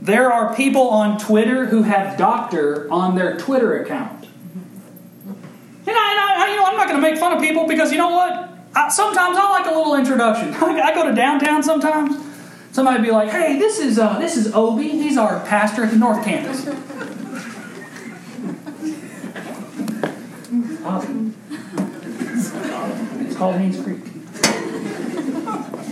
There 0.02 0.30
are 0.30 0.54
people 0.54 0.88
on 0.88 1.18
Twitter 1.18 1.66
who 1.66 1.82
have 1.82 2.18
doctor 2.18 2.90
on 2.92 3.14
their 3.14 3.38
Twitter 3.38 3.82
account. 3.82 4.26
And 5.86 5.96
I, 5.96 6.46
I, 6.46 6.50
you 6.50 6.56
know, 6.56 6.66
I'm 6.66 6.76
not 6.76 6.88
going 6.88 7.00
to 7.00 7.10
make 7.10 7.18
fun 7.18 7.32
of 7.32 7.40
people 7.40 7.66
because 7.66 7.92
you 7.92 7.98
know 7.98 8.10
what? 8.10 8.49
I, 8.74 8.88
sometimes 8.88 9.36
I 9.36 9.50
like 9.50 9.66
a 9.66 9.74
little 9.74 9.94
introduction. 9.94 10.54
I 10.54 10.94
go 10.94 11.08
to 11.08 11.14
downtown 11.14 11.62
sometimes. 11.62 12.16
Somebody 12.72 13.02
be 13.02 13.10
like, 13.10 13.30
"Hey, 13.30 13.58
this 13.58 13.78
is 13.80 13.98
uh, 13.98 14.18
this 14.18 14.36
is 14.36 14.54
Obi. 14.54 14.88
He's 14.88 15.18
our 15.18 15.40
pastor 15.46 15.84
at 15.84 15.90
the 15.90 15.96
North 15.96 16.24
Campus." 16.24 16.68
It's 23.20 23.36
called 23.36 23.56
Haynes 23.56 23.80
Creek. 23.82 24.00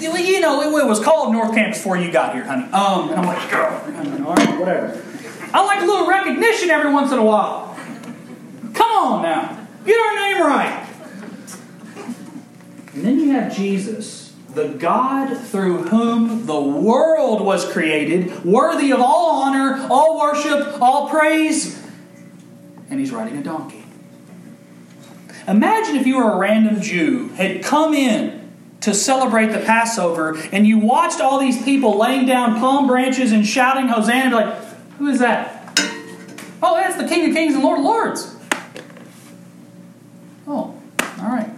you 0.01 0.41
know, 0.41 0.61
it, 0.62 0.87
was 0.87 1.01
called 1.01 1.33
North 1.33 1.55
Campus 1.55 1.79
before 1.79 1.97
you 1.97 2.11
got 2.11 2.35
here, 2.35 2.45
honey. 2.45 2.64
Um, 2.73 3.11
and 3.11 3.21
I'm 3.21 3.27
like, 3.27 3.53
all 3.55 3.61
right, 3.61 4.59
whatever. 4.59 5.03
I 5.53 5.64
like 5.64 5.83
a 5.83 5.87
little 5.87 6.09
recognition 6.09 6.71
every 6.71 6.93
once 6.93 7.12
in 7.12 7.19
a 7.19 7.25
while. 7.25 7.77
Come 8.75 8.91
on 8.91 9.23
now, 9.23 9.67
get 9.85 9.99
our 9.99 10.14
name 10.14 10.43
right. 10.43 10.88
And 12.98 13.06
then 13.06 13.20
you 13.20 13.30
have 13.30 13.54
Jesus, 13.54 14.34
the 14.54 14.70
God 14.70 15.32
through 15.38 15.84
whom 15.84 16.46
the 16.46 16.61
world 16.61 17.40
was 17.40 17.64
created, 17.70 18.44
worthy 18.44 18.90
of 18.90 19.00
all 19.00 19.40
honor, 19.42 19.87
all 19.88 20.18
worship, 20.18 20.82
all 20.82 21.08
praise. 21.08 21.80
And 22.90 22.98
he's 22.98 23.12
riding 23.12 23.38
a 23.38 23.42
donkey. 23.44 23.84
Imagine 25.46 25.94
if 25.94 26.08
you 26.08 26.16
were 26.16 26.32
a 26.32 26.38
random 26.38 26.80
Jew, 26.80 27.28
had 27.37 27.62
come 27.62 27.94
in 27.94 28.50
to 28.80 28.92
celebrate 28.92 29.52
the 29.52 29.61
Passover, 29.61 30.37
and 30.50 30.66
you 30.66 30.78
watched 30.78 31.20
all 31.20 31.38
these 31.38 31.62
people 31.62 31.96
laying 31.96 32.26
down 32.26 32.58
palm 32.58 32.88
branches 32.88 33.30
and 33.30 33.46
shouting 33.46 33.87
Hosanna, 33.87 34.34
like, 34.34 34.64
who 34.98 35.06
is 35.06 35.20
that? 35.20 35.80
Oh, 36.61 36.74
that's 36.74 36.96
the 36.96 37.06
King 37.06 37.30
of 37.30 37.37
Kings 37.37 37.54
and 37.54 37.62
Lord 37.62 37.78
of 37.78 37.84
Lords. 37.84 38.34
Oh, 40.48 40.74
all 40.98 41.28
right. 41.28 41.50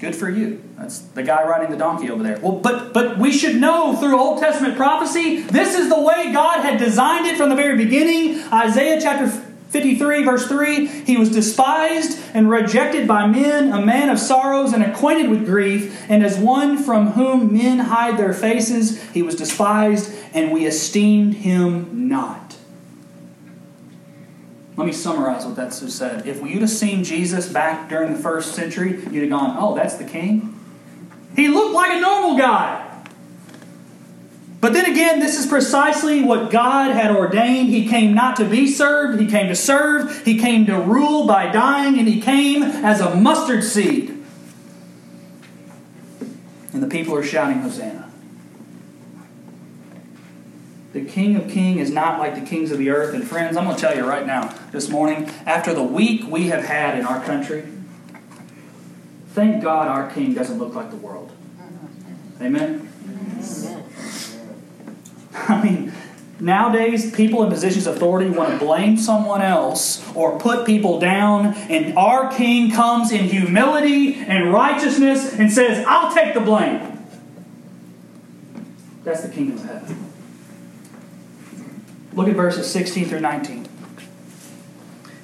Good 0.00 0.16
for 0.16 0.28
you. 0.28 0.64
That's 0.80 1.00
the 1.00 1.22
guy 1.22 1.46
riding 1.46 1.70
the 1.70 1.76
donkey 1.76 2.10
over 2.10 2.22
there. 2.22 2.38
Well, 2.40 2.52
but 2.52 2.94
but 2.94 3.18
we 3.18 3.32
should 3.32 3.56
know 3.56 3.96
through 3.96 4.18
Old 4.18 4.40
Testament 4.40 4.76
prophecy, 4.76 5.42
this 5.42 5.78
is 5.78 5.90
the 5.90 6.00
way 6.00 6.32
God 6.32 6.60
had 6.60 6.78
designed 6.78 7.26
it 7.26 7.36
from 7.36 7.50
the 7.50 7.54
very 7.54 7.76
beginning. 7.76 8.42
Isaiah 8.50 8.98
chapter 8.98 9.28
53, 9.28 10.24
verse 10.24 10.48
3 10.48 10.86
He 10.86 11.18
was 11.18 11.30
despised 11.30 12.18
and 12.32 12.48
rejected 12.48 13.06
by 13.06 13.26
men, 13.26 13.72
a 13.72 13.84
man 13.84 14.08
of 14.08 14.18
sorrows 14.18 14.72
and 14.72 14.82
acquainted 14.82 15.28
with 15.28 15.44
grief, 15.44 16.02
and 16.08 16.24
as 16.24 16.38
one 16.38 16.78
from 16.78 17.08
whom 17.08 17.52
men 17.52 17.80
hide 17.80 18.16
their 18.16 18.32
faces, 18.32 19.02
he 19.10 19.20
was 19.20 19.36
despised, 19.36 20.10
and 20.32 20.50
we 20.50 20.64
esteemed 20.64 21.34
him 21.34 22.08
not. 22.08 22.56
Let 24.78 24.86
me 24.86 24.92
summarize 24.94 25.44
what 25.44 25.56
that's 25.56 25.92
said. 25.92 26.26
If 26.26 26.42
you'd 26.42 26.62
have 26.62 26.70
seen 26.70 27.04
Jesus 27.04 27.52
back 27.52 27.90
during 27.90 28.14
the 28.14 28.18
first 28.18 28.54
century, 28.54 28.92
you'd 29.10 29.20
have 29.20 29.28
gone, 29.30 29.56
Oh, 29.58 29.74
that's 29.74 29.96
the 29.96 30.04
king? 30.04 30.56
He 31.36 31.48
looked 31.48 31.74
like 31.74 31.92
a 31.92 32.00
normal 32.00 32.36
guy. 32.36 32.86
But 34.60 34.74
then 34.74 34.90
again, 34.90 35.20
this 35.20 35.38
is 35.38 35.46
precisely 35.46 36.22
what 36.22 36.50
God 36.50 36.90
had 36.90 37.10
ordained. 37.16 37.70
He 37.70 37.88
came 37.88 38.14
not 38.14 38.36
to 38.36 38.44
be 38.44 38.66
served, 38.66 39.18
He 39.18 39.26
came 39.26 39.48
to 39.48 39.56
serve, 39.56 40.24
He 40.24 40.38
came 40.38 40.66
to 40.66 40.78
rule 40.78 41.26
by 41.26 41.50
dying, 41.50 41.98
and 41.98 42.06
He 42.06 42.20
came 42.20 42.62
as 42.62 43.00
a 43.00 43.14
mustard 43.14 43.64
seed. 43.64 44.22
And 46.72 46.82
the 46.82 46.88
people 46.88 47.14
are 47.14 47.22
shouting, 47.22 47.60
Hosanna. 47.60 48.10
The 50.92 51.04
King 51.04 51.36
of 51.36 51.48
Kings 51.48 51.88
is 51.88 51.90
not 51.90 52.18
like 52.18 52.34
the 52.34 52.40
kings 52.40 52.72
of 52.72 52.78
the 52.78 52.90
earth. 52.90 53.14
And 53.14 53.26
friends, 53.26 53.56
I'm 53.56 53.64
going 53.64 53.76
to 53.76 53.80
tell 53.80 53.96
you 53.96 54.04
right 54.04 54.26
now, 54.26 54.54
this 54.72 54.88
morning, 54.88 55.30
after 55.46 55.72
the 55.72 55.84
week 55.84 56.26
we 56.26 56.48
have 56.48 56.64
had 56.64 56.98
in 56.98 57.06
our 57.06 57.24
country, 57.24 57.64
thank 59.32 59.62
God 59.62 59.88
our 59.88 60.10
King 60.10 60.34
doesn't 60.34 60.58
look 60.58 60.74
like 60.74 60.90
the 60.90 60.96
world. 60.96 61.32
Amen? 62.40 62.90
I 65.34 65.62
mean, 65.62 65.92
nowadays 66.40 67.14
people 67.14 67.42
in 67.42 67.50
positions 67.50 67.86
of 67.86 67.96
authority 67.96 68.30
want 68.30 68.50
to 68.50 68.58
blame 68.58 68.96
someone 68.96 69.42
else 69.42 70.04
or 70.14 70.38
put 70.38 70.66
people 70.66 70.98
down, 70.98 71.54
and 71.68 71.96
our 71.96 72.32
king 72.32 72.72
comes 72.72 73.12
in 73.12 73.26
humility 73.26 74.14
and 74.14 74.52
righteousness 74.52 75.34
and 75.34 75.52
says, 75.52 75.84
I'll 75.86 76.12
take 76.12 76.34
the 76.34 76.40
blame. 76.40 76.98
That's 79.04 79.22
the 79.22 79.28
kingdom 79.28 79.58
of 79.58 79.64
heaven. 79.64 80.06
Look 82.14 82.28
at 82.28 82.34
verses 82.34 82.70
16 82.70 83.08
through 83.08 83.20
19. 83.20 83.69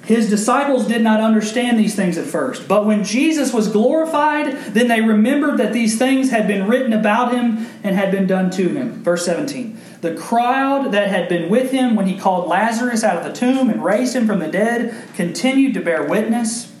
His 0.07 0.29
disciples 0.29 0.87
did 0.87 1.01
not 1.01 1.19
understand 1.19 1.77
these 1.77 1.93
things 1.93 2.17
at 2.17 2.23
first, 2.23 2.65
but 2.65 2.85
when 2.85 3.03
Jesus 3.03 3.53
was 3.53 3.67
glorified, 3.67 4.53
then 4.67 4.87
they 4.87 5.01
remembered 5.01 5.57
that 5.57 5.73
these 5.73 5.97
things 5.97 6.29
had 6.29 6.47
been 6.47 6.65
written 6.65 6.93
about 6.93 7.33
him 7.33 7.67
and 7.83 7.93
had 7.93 8.09
been 8.09 8.25
done 8.25 8.49
to 8.51 8.69
him. 8.69 9.03
Verse 9.03 9.25
17. 9.25 9.77
The 9.99 10.15
crowd 10.15 10.93
that 10.93 11.09
had 11.09 11.27
been 11.27 11.49
with 11.49 11.71
him 11.71 11.97
when 11.97 12.07
he 12.07 12.17
called 12.17 12.47
Lazarus 12.47 13.03
out 13.03 13.17
of 13.17 13.25
the 13.25 13.37
tomb 13.37 13.69
and 13.69 13.83
raised 13.83 14.15
him 14.15 14.25
from 14.25 14.39
the 14.39 14.47
dead 14.47 14.95
continued 15.15 15.73
to 15.73 15.81
bear 15.81 16.03
witness. 16.03 16.71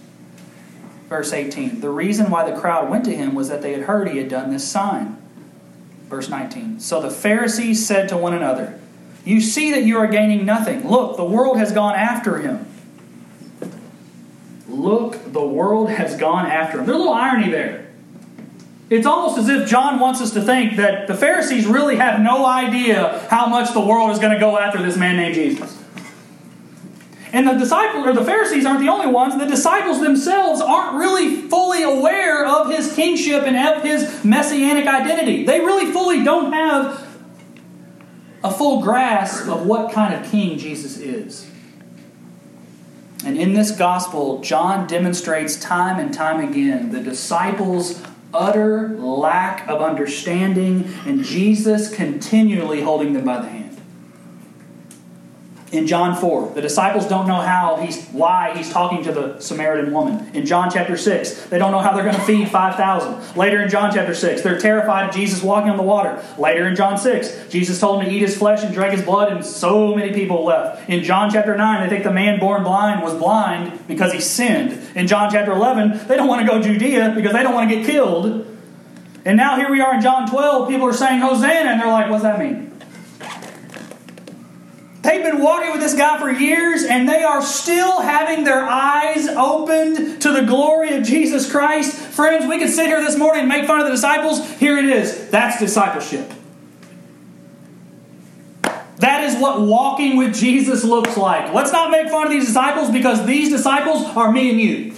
Verse 1.09 1.33
18. 1.33 1.81
The 1.81 1.89
reason 1.89 2.29
why 2.29 2.49
the 2.49 2.57
crowd 2.57 2.89
went 2.89 3.03
to 3.05 3.15
him 3.15 3.35
was 3.35 3.49
that 3.49 3.61
they 3.61 3.73
had 3.73 3.81
heard 3.81 4.07
he 4.07 4.19
had 4.19 4.29
done 4.29 4.51
this 4.51 4.65
sign. 4.65 5.17
Verse 6.07 6.29
19. 6.29 6.79
So 6.79 7.01
the 7.01 7.11
Pharisees 7.11 7.85
said 7.85 8.07
to 8.07 8.15
one 8.15 8.33
another, 8.33 8.79
You 9.25 9.41
see 9.41 9.71
that 9.71 9.83
you 9.83 9.97
are 9.97 10.07
gaining 10.07 10.45
nothing. 10.45 10.89
Look, 10.89 11.17
the 11.17 11.25
world 11.25 11.57
has 11.57 11.73
gone 11.73 11.95
after 11.95 12.37
him. 12.37 12.65
Look, 14.87 15.33
the 15.33 15.45
world 15.45 15.89
has 15.89 16.15
gone 16.15 16.45
after 16.45 16.79
him. 16.79 16.85
There's 16.85 16.95
a 16.95 16.99
little 16.99 17.13
irony 17.13 17.51
there. 17.51 17.87
It's 18.89 19.05
almost 19.05 19.37
as 19.37 19.49
if 19.49 19.69
John 19.69 19.99
wants 19.99 20.21
us 20.21 20.31
to 20.31 20.41
think 20.41 20.77
that 20.77 21.07
the 21.07 21.13
Pharisees 21.13 21.67
really 21.67 21.97
have 21.97 22.21
no 22.21 22.45
idea 22.45 23.27
how 23.29 23.47
much 23.47 23.73
the 23.73 23.81
world 23.81 24.11
is 24.11 24.19
going 24.19 24.31
to 24.31 24.39
go 24.39 24.57
after 24.57 24.81
this 24.81 24.95
man 24.95 25.17
named 25.17 25.35
Jesus. 25.35 25.77
And 27.33 27.45
the 27.45 27.55
disciples 27.55 28.07
or 28.07 28.13
the 28.13 28.23
Pharisees 28.23 28.65
aren't 28.65 28.79
the 28.79 28.87
only 28.87 29.07
ones. 29.07 29.37
The 29.37 29.45
disciples 29.45 29.99
themselves 29.99 30.61
aren't 30.61 30.95
really 30.95 31.35
fully 31.49 31.83
aware 31.83 32.45
of 32.45 32.71
his 32.71 32.93
kingship 32.95 33.43
and 33.43 33.57
of 33.57 33.83
his 33.83 34.23
messianic 34.23 34.87
identity. 34.87 35.43
They 35.43 35.59
really 35.59 35.91
fully 35.91 36.23
don't 36.23 36.53
have 36.53 37.05
a 38.41 38.51
full 38.51 38.81
grasp 38.81 39.49
of 39.49 39.65
what 39.65 39.91
kind 39.91 40.13
of 40.13 40.31
king 40.31 40.57
Jesus 40.57 40.97
is. 40.97 41.51
And 43.27 43.37
in 43.37 43.53
this 43.53 43.71
gospel, 43.71 44.39
John 44.39 44.87
demonstrates 44.87 45.59
time 45.59 45.99
and 45.99 46.13
time 46.13 46.49
again 46.49 46.93
the 46.93 47.01
disciples' 47.01 48.01
utter 48.33 48.87
lack 48.99 49.67
of 49.67 49.81
understanding 49.81 50.89
and 51.05 51.25
Jesus 51.25 51.93
continually 51.93 52.79
holding 52.79 53.11
them 53.11 53.25
by 53.25 53.41
the 53.41 53.49
hand 53.49 53.66
in 55.71 55.85
John 55.85 56.15
4. 56.15 56.53
The 56.53 56.61
disciples 56.61 57.07
don't 57.07 57.27
know 57.27 57.41
how 57.41 57.77
he's 57.77 58.07
why 58.07 58.55
he's 58.55 58.71
talking 58.71 59.03
to 59.03 59.11
the 59.11 59.39
Samaritan 59.39 59.91
woman. 59.93 60.29
In 60.33 60.45
John 60.45 60.69
chapter 60.71 60.95
6, 60.95 61.47
they 61.47 61.57
don't 61.57 61.71
know 61.71 61.79
how 61.79 61.93
they're 61.93 62.03
going 62.03 62.15
to 62.15 62.21
feed 62.21 62.49
5,000. 62.49 63.37
Later 63.37 63.61
in 63.61 63.69
John 63.69 63.93
chapter 63.93 64.15
6, 64.15 64.41
they're 64.41 64.59
terrified 64.59 65.09
of 65.09 65.15
Jesus 65.15 65.43
walking 65.43 65.69
on 65.69 65.77
the 65.77 65.83
water. 65.83 66.23
Later 66.37 66.67
in 66.67 66.75
John 66.75 66.97
6, 66.97 67.49
Jesus 67.49 67.79
told 67.79 67.99
them 67.99 68.09
to 68.09 68.15
eat 68.15 68.21
his 68.21 68.37
flesh 68.37 68.63
and 68.63 68.73
drink 68.73 68.93
his 68.93 69.03
blood, 69.03 69.31
and 69.31 69.45
so 69.45 69.93
many 69.93 70.13
people 70.13 70.45
left. 70.45 70.89
In 70.89 71.03
John 71.03 71.29
chapter 71.31 71.55
9, 71.55 71.83
they 71.83 71.89
think 71.89 72.03
the 72.03 72.13
man 72.13 72.39
born 72.39 72.63
blind 72.63 73.03
was 73.03 73.13
blind 73.13 73.87
because 73.87 74.13
he 74.13 74.21
sinned. 74.21 74.79
In 74.95 75.07
John 75.07 75.29
chapter 75.31 75.51
11, 75.51 76.07
they 76.07 76.15
don't 76.15 76.27
want 76.27 76.45
to 76.45 76.47
go 76.47 76.61
Judea 76.61 77.13
because 77.15 77.33
they 77.33 77.43
don't 77.43 77.53
want 77.53 77.69
to 77.69 77.75
get 77.75 77.85
killed. 77.85 78.45
And 79.25 79.35
now 79.35 79.57
here 79.57 79.69
we 79.69 79.81
are 79.81 79.95
in 79.95 80.01
John 80.01 80.29
12, 80.29 80.69
people 80.69 80.87
are 80.87 80.93
saying 80.93 81.19
Hosanna, 81.19 81.71
and 81.71 81.81
they're 81.81 81.87
like, 81.87 82.09
what's 82.09 82.23
that 82.23 82.39
mean? 82.39 82.66
They've 85.03 85.23
been 85.23 85.41
walking 85.41 85.71
with 85.71 85.79
this 85.79 85.93
guy 85.93 86.19
for 86.19 86.29
years 86.29 86.83
and 86.83 87.07
they 87.07 87.23
are 87.23 87.41
still 87.41 88.01
having 88.01 88.43
their 88.43 88.63
eyes 88.63 89.27
opened 89.27 90.21
to 90.23 90.31
the 90.31 90.41
glory 90.41 90.95
of 90.95 91.03
Jesus 91.03 91.49
Christ. 91.49 91.95
Friends, 91.95 92.47
we 92.47 92.57
could 92.57 92.69
sit 92.69 92.87
here 92.87 92.99
this 92.99 93.17
morning 93.17 93.41
and 93.41 93.49
make 93.49 93.65
fun 93.65 93.79
of 93.79 93.85
the 93.85 93.91
disciples. 93.91 94.49
Here 94.57 94.77
it 94.77 94.85
is. 94.85 95.29
That's 95.29 95.59
discipleship. 95.59 96.31
That 98.97 99.23
is 99.23 99.39
what 99.39 99.61
walking 99.61 100.17
with 100.17 100.35
Jesus 100.35 100.83
looks 100.83 101.15
like. 101.15 101.53
Let's 101.53 101.71
not 101.71 101.91
make 101.91 102.09
fun 102.09 102.25
of 102.25 102.31
these 102.31 102.47
disciples 102.47 102.89
because 102.89 103.25
these 103.27 103.49
disciples 103.49 104.03
are 104.17 104.31
me 104.31 104.49
and 104.49 104.59
you. 104.59 104.95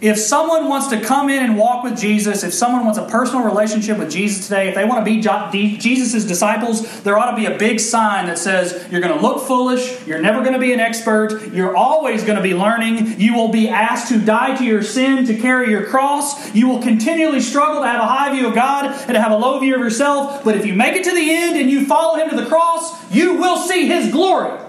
If 0.00 0.18
someone 0.18 0.68
wants 0.68 0.88
to 0.88 1.00
come 1.00 1.30
in 1.30 1.42
and 1.42 1.56
walk 1.56 1.82
with 1.82 1.98
Jesus, 1.98 2.44
if 2.44 2.52
someone 2.52 2.84
wants 2.84 2.98
a 2.98 3.06
personal 3.06 3.44
relationship 3.44 3.98
with 3.98 4.10
Jesus 4.10 4.46
today, 4.46 4.68
if 4.68 4.74
they 4.74 4.84
want 4.84 5.04
to 5.04 5.50
be 5.50 5.76
Jesus' 5.78 6.24
disciples, 6.24 7.00
there 7.02 7.18
ought 7.18 7.30
to 7.30 7.36
be 7.36 7.46
a 7.46 7.56
big 7.56 7.80
sign 7.80 8.26
that 8.26 8.38
says, 8.38 8.86
You're 8.90 9.00
going 9.00 9.14
to 9.14 9.20
look 9.20 9.46
foolish, 9.46 10.06
you're 10.06 10.20
never 10.20 10.40
going 10.40 10.52
to 10.52 10.58
be 10.58 10.72
an 10.72 10.80
expert, 10.80 11.52
you're 11.52 11.74
always 11.74 12.24
going 12.24 12.36
to 12.36 12.42
be 12.42 12.54
learning, 12.54 13.18
you 13.18 13.34
will 13.34 13.48
be 13.48 13.68
asked 13.68 14.08
to 14.08 14.18
die 14.18 14.56
to 14.56 14.64
your 14.64 14.82
sin, 14.82 15.24
to 15.26 15.36
carry 15.36 15.70
your 15.70 15.86
cross, 15.86 16.54
you 16.54 16.68
will 16.68 16.82
continually 16.82 17.40
struggle 17.40 17.80
to 17.80 17.86
have 17.86 18.00
a 18.00 18.06
high 18.06 18.34
view 18.34 18.48
of 18.48 18.54
God 18.54 18.86
and 18.86 19.14
to 19.14 19.20
have 19.20 19.32
a 19.32 19.36
low 19.36 19.58
view 19.60 19.74
of 19.74 19.80
yourself, 19.80 20.44
but 20.44 20.56
if 20.56 20.66
you 20.66 20.74
make 20.74 20.94
it 20.94 21.04
to 21.04 21.14
the 21.14 21.34
end 21.34 21.56
and 21.56 21.70
you 21.70 21.86
follow 21.86 22.18
Him 22.18 22.28
to 22.30 22.36
the 22.36 22.46
cross, 22.46 22.92
you 23.10 23.34
will 23.34 23.56
see 23.56 23.86
His 23.86 24.12
glory. 24.12 24.65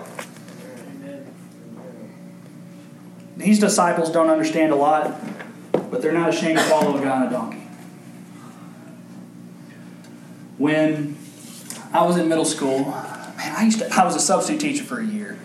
These 3.38 3.60
disciples 3.60 4.12
don't 4.12 4.30
understand 4.30 4.74
a 4.74 4.76
lot, 4.76 5.16
but 5.72 6.02
they're 6.02 6.12
not 6.12 6.30
ashamed 6.30 6.58
to 6.58 6.64
follow 6.66 6.98
a 6.98 7.02
guy 7.02 7.22
on 7.22 7.28
a 7.28 7.30
donkey. 7.30 7.60
When 10.58 11.16
I 11.94 12.04
was 12.04 12.18
in 12.18 12.28
middle 12.28 12.46
school, 12.46 12.80
man, 12.80 13.56
I 13.56 13.64
used 13.64 13.80
to, 13.80 13.94
I 13.94 14.04
was 14.04 14.16
a 14.16 14.20
substitute 14.20 14.60
teacher 14.60 14.84
for 14.84 15.00
a 15.00 15.06
year. 15.06 15.38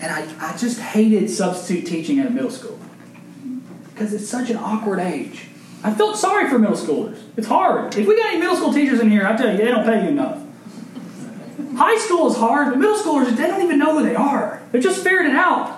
And 0.00 0.10
I, 0.10 0.52
I 0.52 0.56
just 0.56 0.80
hated 0.80 1.28
substitute 1.28 1.86
teaching 1.86 2.18
at 2.18 2.26
a 2.26 2.30
middle 2.30 2.50
school 2.50 2.78
because 3.92 4.14
it's 4.14 4.28
such 4.28 4.48
an 4.48 4.56
awkward 4.56 5.00
age. 5.00 5.48
I 5.82 5.92
felt 5.92 6.16
sorry 6.16 6.48
for 6.48 6.58
middle 6.58 6.76
schoolers. 6.76 7.22
It's 7.36 7.46
hard. 7.46 7.94
If 7.94 8.06
we 8.06 8.16
got 8.16 8.30
any 8.30 8.38
middle 8.38 8.56
school 8.56 8.72
teachers 8.72 9.00
in 9.00 9.10
here, 9.10 9.26
I 9.26 9.36
tell 9.36 9.52
you, 9.52 9.58
they 9.58 9.66
don't 9.66 9.84
pay 9.84 10.02
you 10.02 10.08
enough. 10.08 10.40
High 11.76 11.98
school 11.98 12.26
is 12.28 12.36
hard, 12.36 12.70
but 12.70 12.78
middle 12.78 12.96
schoolers, 12.96 13.36
they 13.36 13.46
don't 13.46 13.62
even 13.62 13.78
know 13.78 13.98
who 13.98 14.04
they 14.04 14.14
are. 14.14 14.62
They're 14.72 14.80
just 14.80 15.02
figuring 15.02 15.30
it 15.30 15.36
out. 15.36 15.73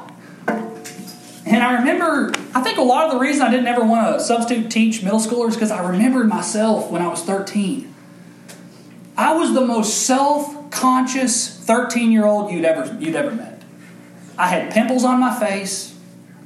And 1.46 1.62
I 1.62 1.74
remember, 1.78 2.32
I 2.54 2.60
think 2.60 2.76
a 2.76 2.82
lot 2.82 3.06
of 3.06 3.12
the 3.12 3.18
reason 3.20 3.42
I 3.42 3.50
didn't 3.50 3.68
ever 3.68 3.84
want 3.84 4.18
to 4.18 4.24
substitute 4.24 4.68
teach 4.68 5.04
middle 5.04 5.20
schoolers 5.20 5.54
because 5.54 5.70
I 5.70 5.88
remembered 5.88 6.28
myself 6.28 6.90
when 6.90 7.02
I 7.02 7.06
was 7.06 7.22
13. 7.22 7.94
I 9.16 9.32
was 9.32 9.54
the 9.54 9.64
most 9.64 10.06
self-conscious 10.06 11.64
13-year-old 11.64 12.50
you'd 12.50 12.64
ever 12.64 12.98
you'd 13.00 13.14
ever 13.14 13.30
met. 13.30 13.62
I 14.36 14.48
had 14.48 14.72
pimples 14.72 15.04
on 15.04 15.20
my 15.20 15.38
face. 15.38 15.96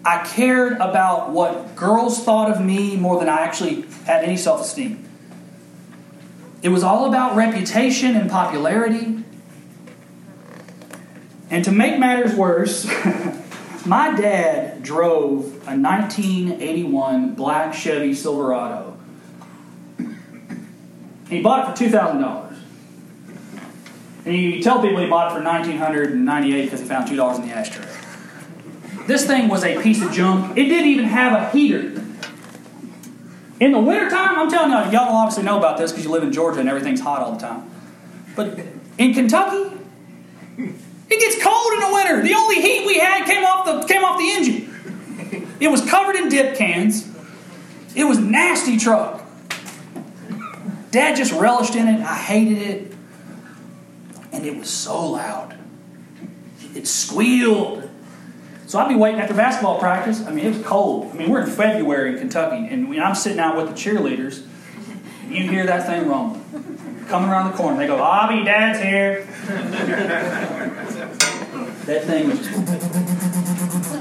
I 0.05 0.25
cared 0.25 0.75
about 0.75 1.31
what 1.31 1.75
girls 1.75 2.23
thought 2.23 2.51
of 2.51 2.65
me 2.65 2.97
more 2.97 3.19
than 3.19 3.29
I 3.29 3.41
actually 3.41 3.83
had 4.05 4.23
any 4.23 4.37
self-esteem. 4.37 5.09
It 6.63 6.69
was 6.69 6.83
all 6.83 7.07
about 7.07 7.37
reputation 7.37 8.17
and 8.17 8.31
popularity. 8.31 9.25
And 11.51 11.65
to 11.65 11.73
make 11.73 11.99
matters 11.99 12.35
worse, 12.35 12.85
My 13.87 14.15
dad 14.15 14.83
drove 14.83 15.47
a 15.67 15.77
1981 15.77 17.35
black 17.35 17.75
Chevy 17.75 18.15
Silverado. 18.15 18.97
He 21.29 21.41
bought 21.41 21.71
it 21.71 21.79
for 21.79 21.85
$2,000. 21.85 22.57
And 24.27 24.35
you 24.35 24.63
tell 24.63 24.83
people 24.83 25.01
he 25.01 25.07
bought 25.07 25.33
it 25.33 25.39
for 25.39 25.45
1998 25.45 26.65
because 26.65 26.81
he 26.81 26.87
found 26.87 27.09
$2 27.09 27.37
in 27.37 27.49
the 27.49 27.55
ashtray. 27.55 27.87
This 29.07 29.27
thing 29.27 29.49
was 29.49 29.65
a 29.65 29.81
piece 29.81 30.03
of 30.03 30.13
junk. 30.13 30.57
It 30.59 30.65
didn't 30.65 30.89
even 30.89 31.07
have 31.07 31.33
a 31.33 31.51
heater. 31.51 32.03
In 33.61 33.73
the 33.73 33.79
wintertime, 33.79 34.39
I'm 34.39 34.51
telling 34.51 34.71
you, 34.71 34.93
y'all 34.93 35.15
obviously 35.15 35.45
know 35.45 35.59
about 35.59 35.79
this 35.79 35.91
because 35.91 36.05
you 36.05 36.11
live 36.11 36.23
in 36.23 36.33
Georgia 36.33 36.61
and 36.61 36.69
everything's 36.69 37.01
hot 37.01 37.21
all 37.21 37.33
the 37.33 37.41
time. 37.41 37.71
But 38.37 38.59
in 38.99 39.15
Kentucky, 39.15 39.77
it 41.11 41.21
gets 41.21 41.43
cold 41.43 41.73
in 41.75 41.81
the 41.81 41.93
winter. 41.93 42.23
The 42.23 42.35
only 42.35 42.61
heat 42.61 42.87
we 42.87 42.99
had 42.99 43.27
came 43.27 43.45
off 43.45 43.65
the 43.67 43.87
came 43.93 44.05
off 44.05 44.19
the 44.19 44.31
engine. 44.31 45.57
It 45.61 45.69
was 45.69 45.85
covered 45.89 46.17
in 46.17 46.29
dip 46.29 46.57
cans. 46.57 47.09
It 47.95 48.05
was 48.05 48.19
nasty 48.19 48.79
truck. 48.79 49.23
Dad 50.91 51.17
just 51.17 51.33
relished 51.33 51.75
in 51.75 51.89
it. 51.89 52.01
I 52.01 52.15
hated 52.15 52.59
it. 52.59 52.93
And 54.33 54.47
it 54.47 54.57
was 54.57 54.71
so 54.71 55.11
loud. 55.11 55.57
It 56.75 56.87
squealed. 56.87 57.89
So 58.67 58.79
I'd 58.79 58.89
be 58.89 58.95
waiting 58.95 59.21
after 59.21 59.35
basketball 59.35 59.81
practice. 59.81 60.25
I 60.25 60.31
mean, 60.31 60.47
it 60.47 60.57
was 60.57 60.65
cold. 60.65 61.11
I 61.13 61.17
mean, 61.17 61.29
we're 61.29 61.43
in 61.43 61.51
February 61.51 62.13
in 62.13 62.19
Kentucky, 62.19 62.69
and 62.71 62.89
when 62.89 63.03
I'm 63.03 63.17
sitting 63.17 63.41
out 63.41 63.57
with 63.57 63.67
the 63.67 63.73
cheerleaders, 63.73 64.47
you 65.29 65.49
hear 65.49 65.67
that 65.67 65.87
thing 65.87 66.09
rumbling. 66.09 67.07
Coming 67.09 67.29
around 67.29 67.51
the 67.51 67.57
corner. 67.57 67.77
They 67.77 67.89
go, 67.89 67.99
Bobby, 67.99 68.45
Dad's 68.45 68.79
here. 68.79 69.27
That 71.87 72.05
thing 72.05 72.29
was 72.29 72.39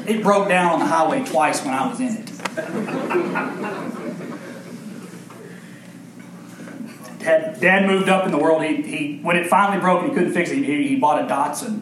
it 0.07 0.23
broke 0.23 0.49
down 0.49 0.73
on 0.73 0.79
the 0.79 0.85
highway 0.85 1.23
twice 1.23 1.63
when 1.63 1.73
I 1.73 1.87
was 1.87 1.99
in 1.99 2.17
it. 2.17 2.25
Dad, 7.19 7.59
Dad 7.59 7.85
moved 7.85 8.09
up 8.09 8.25
in 8.25 8.31
the 8.31 8.37
world. 8.37 8.63
He, 8.63 8.81
he 8.81 9.19
when 9.21 9.35
it 9.35 9.47
finally 9.47 9.79
broke 9.79 10.01
and 10.01 10.09
he 10.09 10.15
couldn't 10.15 10.33
fix 10.33 10.49
it, 10.49 10.63
he, 10.63 10.87
he 10.87 10.95
bought 10.95 11.21
a 11.21 11.27
Datsun, 11.27 11.81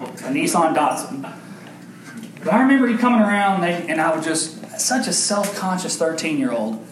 a 0.00 0.04
Nissan 0.04 0.74
Datsun. 0.74 1.22
But 2.44 2.52
I 2.52 2.62
remember 2.62 2.86
he 2.86 2.96
coming 2.96 3.20
around, 3.20 3.64
and, 3.64 3.90
and 3.90 4.00
I 4.00 4.14
was 4.14 4.24
just 4.24 4.78
such 4.78 5.06
a 5.06 5.12
self-conscious 5.12 5.98
13-year-old, 5.98 6.84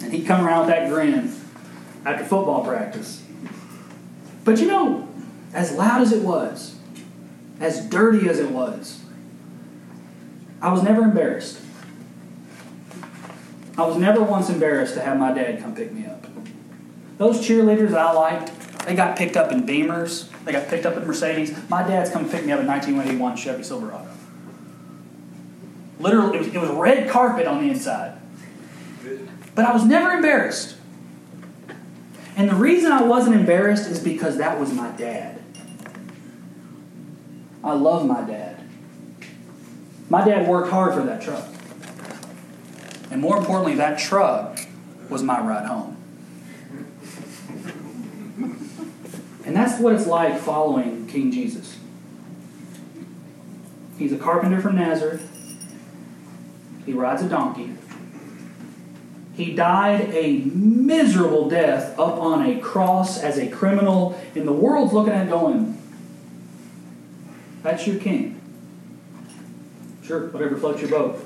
and 0.00 0.12
he'd 0.12 0.26
come 0.26 0.46
around 0.46 0.66
with 0.66 0.68
that 0.68 0.88
grin 0.88 1.34
after 2.04 2.24
football 2.24 2.64
practice. 2.64 3.22
But 4.44 4.58
you 4.58 4.66
know, 4.66 5.08
as 5.54 5.72
loud 5.72 6.02
as 6.02 6.12
it 6.12 6.22
was, 6.22 6.74
as 7.60 7.86
dirty 7.86 8.28
as 8.28 8.40
it 8.40 8.50
was, 8.50 9.00
I 10.60 10.72
was 10.72 10.82
never 10.82 11.02
embarrassed. 11.02 11.60
I 13.78 13.86
was 13.86 13.96
never 13.96 14.22
once 14.22 14.50
embarrassed 14.50 14.94
to 14.94 15.00
have 15.00 15.18
my 15.18 15.32
dad 15.32 15.60
come 15.62 15.74
pick 15.74 15.92
me 15.92 16.06
up. 16.06 16.26
Those 17.18 17.38
cheerleaders 17.38 17.90
that 17.90 18.00
I 18.00 18.12
liked, 18.12 18.50
they 18.86 18.94
got 18.94 19.16
picked 19.16 19.36
up 19.36 19.52
in 19.52 19.64
Beamers, 19.64 20.28
they 20.44 20.52
got 20.52 20.68
picked 20.68 20.84
up 20.84 20.96
in 20.96 21.06
Mercedes. 21.06 21.56
My 21.70 21.86
dad's 21.86 22.10
come 22.10 22.28
pick 22.28 22.44
me 22.44 22.52
up 22.52 22.60
in 22.60 22.66
1981 22.66 23.36
Chevy 23.36 23.62
Silverado. 23.62 24.08
Literally, 26.00 26.36
it 26.36 26.38
was, 26.38 26.48
it 26.48 26.58
was 26.58 26.70
red 26.70 27.08
carpet 27.08 27.46
on 27.46 27.62
the 27.62 27.70
inside. 27.70 28.18
But 29.54 29.64
I 29.64 29.72
was 29.72 29.84
never 29.84 30.10
embarrassed. 30.10 30.76
And 32.36 32.50
the 32.50 32.56
reason 32.56 32.90
I 32.90 33.02
wasn't 33.02 33.36
embarrassed 33.36 33.88
is 33.88 34.00
because 34.00 34.38
that 34.38 34.58
was 34.58 34.72
my 34.72 34.90
dad. 34.96 35.40
I 37.64 37.72
love 37.72 38.06
my 38.06 38.20
dad. 38.20 38.60
My 40.10 40.22
dad 40.24 40.46
worked 40.46 40.70
hard 40.70 40.94
for 40.94 41.02
that 41.02 41.22
truck. 41.22 41.44
And 43.10 43.22
more 43.22 43.38
importantly, 43.38 43.74
that 43.76 43.98
truck 43.98 44.60
was 45.08 45.22
my 45.22 45.40
ride 45.40 45.66
home. 45.66 45.96
And 49.46 49.56
that's 49.56 49.80
what 49.80 49.94
it's 49.94 50.06
like 50.06 50.38
following 50.38 51.06
King 51.06 51.32
Jesus. 51.32 51.78
He's 53.98 54.12
a 54.12 54.18
carpenter 54.18 54.60
from 54.60 54.76
Nazareth. 54.76 55.30
He 56.84 56.92
rides 56.92 57.22
a 57.22 57.28
donkey. 57.28 57.74
He 59.34 59.54
died 59.54 60.10
a 60.12 60.38
miserable 60.38 61.48
death 61.48 61.98
up 61.98 62.18
on 62.18 62.44
a 62.46 62.60
cross 62.60 63.22
as 63.22 63.38
a 63.38 63.48
criminal, 63.48 64.20
and 64.34 64.46
the 64.46 64.52
world's 64.52 64.92
looking 64.92 65.12
at 65.12 65.28
going, 65.28 65.80
That's 67.64 67.86
your 67.86 67.98
king. 67.98 68.40
Sure, 70.04 70.28
whatever 70.28 70.54
floats 70.56 70.82
your 70.82 70.90
boat. 70.90 71.18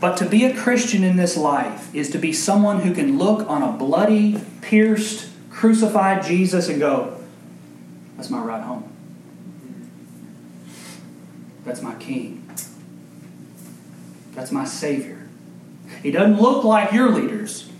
But 0.00 0.16
to 0.16 0.24
be 0.28 0.46
a 0.46 0.56
Christian 0.56 1.04
in 1.04 1.16
this 1.16 1.36
life 1.36 1.94
is 1.94 2.10
to 2.10 2.18
be 2.18 2.32
someone 2.32 2.80
who 2.80 2.94
can 2.94 3.18
look 3.18 3.48
on 3.48 3.62
a 3.62 3.70
bloody, 3.70 4.40
pierced, 4.62 5.28
crucified 5.50 6.24
Jesus 6.24 6.70
and 6.70 6.80
go, 6.80 7.20
That's 8.16 8.30
my 8.30 8.40
ride 8.42 8.62
home. 8.62 8.90
That's 11.66 11.82
my 11.82 11.94
king. 11.96 12.48
That's 14.32 14.50
my 14.50 14.64
Savior. 14.64 15.28
He 16.02 16.10
doesn't 16.10 16.40
look 16.40 16.64
like 16.64 16.92
your 16.92 17.10
leaders. 17.10 17.70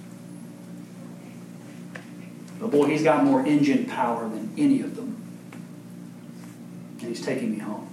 But 2.60 2.70
boy, 2.70 2.88
he's 2.88 3.02
got 3.02 3.24
more 3.24 3.44
engine 3.46 3.86
power 3.86 4.28
than 4.28 4.52
any 4.58 4.82
of 4.82 4.94
them. 4.94 5.13
And 7.04 7.14
he's 7.14 7.24
taking 7.24 7.52
me 7.52 7.58
home. 7.58 7.86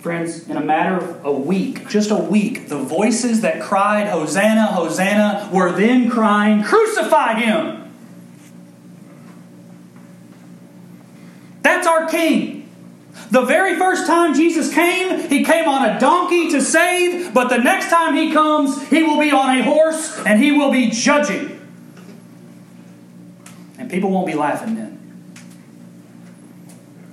Friends, 0.00 0.48
in 0.48 0.56
a 0.56 0.62
matter 0.62 0.96
of 0.96 1.22
a 1.22 1.32
week, 1.32 1.86
just 1.90 2.10
a 2.10 2.16
week, 2.16 2.70
the 2.70 2.78
voices 2.78 3.42
that 3.42 3.60
cried, 3.60 4.06
Hosanna, 4.06 4.68
Hosanna, 4.68 5.50
were 5.52 5.70
then 5.72 6.08
crying, 6.08 6.62
Crucify 6.62 7.34
him! 7.40 7.92
That's 11.60 11.86
our 11.86 12.08
King. 12.08 12.66
The 13.30 13.42
very 13.42 13.76
first 13.76 14.06
time 14.06 14.32
Jesus 14.32 14.72
came, 14.72 15.28
he 15.28 15.44
came 15.44 15.68
on 15.68 15.86
a 15.86 16.00
donkey 16.00 16.50
to 16.52 16.62
save, 16.62 17.34
but 17.34 17.50
the 17.50 17.58
next 17.58 17.90
time 17.90 18.14
he 18.14 18.32
comes, 18.32 18.88
he 18.88 19.02
will 19.02 19.20
be 19.20 19.30
on 19.30 19.58
a 19.58 19.62
horse 19.62 20.24
and 20.24 20.42
he 20.42 20.52
will 20.52 20.72
be 20.72 20.88
judging. 20.88 21.60
And 23.78 23.90
people 23.90 24.10
won't 24.10 24.26
be 24.26 24.34
laughing 24.34 24.76
then. 24.76 24.85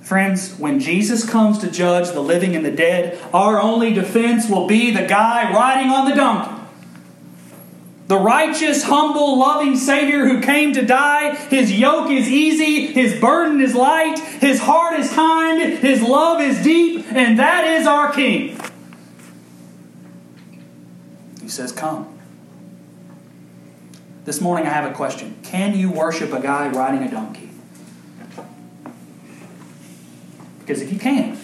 Friends, 0.04 0.58
when 0.58 0.80
Jesus 0.80 1.28
comes 1.28 1.58
to 1.60 1.70
judge 1.70 2.10
the 2.10 2.20
living 2.20 2.54
and 2.54 2.62
the 2.62 2.70
dead, 2.70 3.18
our 3.32 3.58
only 3.58 3.90
defense 3.94 4.50
will 4.50 4.66
be 4.66 4.90
the 4.90 5.06
guy 5.06 5.50
riding 5.50 5.90
on 5.90 6.06
the 6.06 6.14
donkey. 6.14 6.62
The 8.08 8.18
righteous, 8.18 8.84
humble, 8.84 9.38
loving 9.38 9.78
Savior 9.78 10.26
who 10.26 10.42
came 10.42 10.74
to 10.74 10.84
die. 10.84 11.34
His 11.34 11.72
yoke 11.72 12.10
is 12.10 12.28
easy, 12.28 12.92
His 12.92 13.18
burden 13.18 13.62
is 13.62 13.74
light, 13.74 14.18
His 14.18 14.60
heart 14.60 15.00
is 15.00 15.10
kind, 15.10 15.78
His 15.78 16.02
love 16.02 16.42
is 16.42 16.62
deep, 16.62 17.06
and 17.10 17.38
that 17.38 17.64
is 17.66 17.86
our 17.86 18.12
King. 18.12 18.60
He 21.40 21.48
says, 21.48 21.72
Come. 21.72 22.10
This 24.26 24.38
morning 24.38 24.66
I 24.66 24.70
have 24.70 24.90
a 24.90 24.94
question 24.94 25.38
Can 25.42 25.74
you 25.74 25.90
worship 25.90 26.30
a 26.34 26.40
guy 26.40 26.68
riding 26.68 27.02
a 27.02 27.10
donkey? 27.10 27.53
Because 30.64 30.80
if 30.80 30.90
you 30.90 30.98
can, 30.98 31.38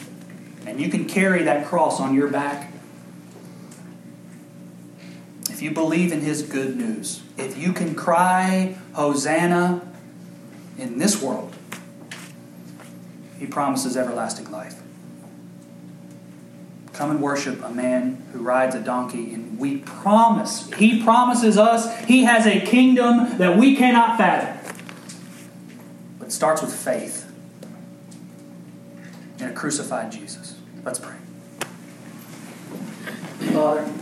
and 0.67 0.81
you 0.81 0.89
can 0.89 1.05
carry 1.05 1.43
that 1.43 1.67
cross 1.67 2.01
on 2.01 2.15
your 2.15 2.29
back, 2.29 2.73
if 5.51 5.61
you 5.61 5.73
believe 5.73 6.11
in 6.11 6.23
His 6.23 6.41
good 6.41 6.75
news, 6.75 7.23
if 7.37 7.59
you 7.59 7.75
can 7.75 7.95
cry, 7.95 8.77
Hosanna, 8.95 9.87
in 10.79 10.99
this 10.99 11.21
world, 11.21 11.55
He 13.39 13.45
promises 13.45 13.95
everlasting 13.95 14.51
life. 14.51 14.81
Come 16.95 17.11
and 17.11 17.21
worship 17.21 17.63
a 17.63 17.71
man 17.71 18.23
who 18.33 18.39
rides 18.39 18.75
a 18.75 18.81
donkey, 18.81 19.35
and 19.35 19.59
we 19.59 19.79
promise, 19.79 20.73
He 20.73 21.03
promises 21.03 21.59
us 21.59 21.95
He 22.07 22.25
has 22.25 22.47
a 22.47 22.59
kingdom 22.59 23.37
that 23.37 23.59
we 23.59 23.77
cannot 23.77 24.17
fathom. 24.17 24.57
But 26.19 26.29
it 26.29 26.33
starts 26.33 26.63
with 26.63 26.75
faith 26.75 27.30
crucified 29.61 30.11
Jesus. 30.11 30.57
Let's 30.87 30.99
pray. 30.99 31.17
Father, 33.53 33.93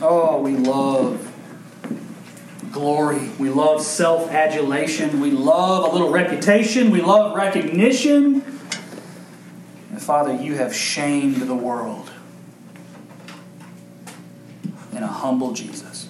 Oh, 0.00 0.40
we 0.40 0.52
love 0.52 1.34
glory. 2.70 3.30
We 3.40 3.50
love 3.50 3.82
self 3.82 4.30
adulation. 4.30 5.18
We 5.18 5.32
love 5.32 5.90
a 5.90 5.92
little 5.92 6.10
reputation. 6.10 6.92
We 6.92 7.00
love 7.00 7.34
recognition. 7.34 8.44
And 9.90 10.00
Father, 10.00 10.36
you 10.36 10.54
have 10.54 10.72
shamed 10.72 11.38
the 11.38 11.56
world 11.56 12.12
in 14.92 15.02
a 15.02 15.08
humble 15.08 15.50
Jesus. 15.50 16.08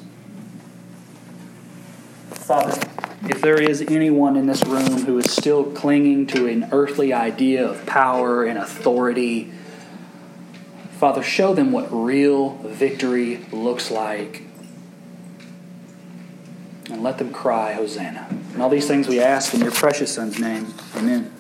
Father, 2.33 2.79
if 3.25 3.41
there 3.41 3.61
is 3.61 3.83
anyone 3.83 4.37
in 4.37 4.47
this 4.47 4.65
room 4.65 5.05
who 5.05 5.19
is 5.19 5.31
still 5.31 5.65
clinging 5.65 6.27
to 6.29 6.47
an 6.47 6.69
earthly 6.73 7.13
idea 7.13 7.69
of 7.69 7.85
power 7.87 8.45
and 8.45 8.59
authority, 8.59 9.53
Father, 10.93 11.23
show 11.23 11.55
them 11.55 11.73
what 11.73 11.89
real 11.91 12.55
victory 12.65 13.45
looks 13.53 13.91
like. 13.91 14.43
And 16.91 17.03
let 17.03 17.19
them 17.19 17.33
cry, 17.33 17.75
Hosanna. 17.75 18.27
And 18.53 18.63
all 18.63 18.71
these 18.71 18.87
things 18.87 19.09
we 19.09 19.21
ask 19.21 19.53
in 19.55 19.61
your 19.61 19.73
precious 19.73 20.15
Son's 20.15 20.39
name. 20.39 20.73
Amen. 20.97 21.38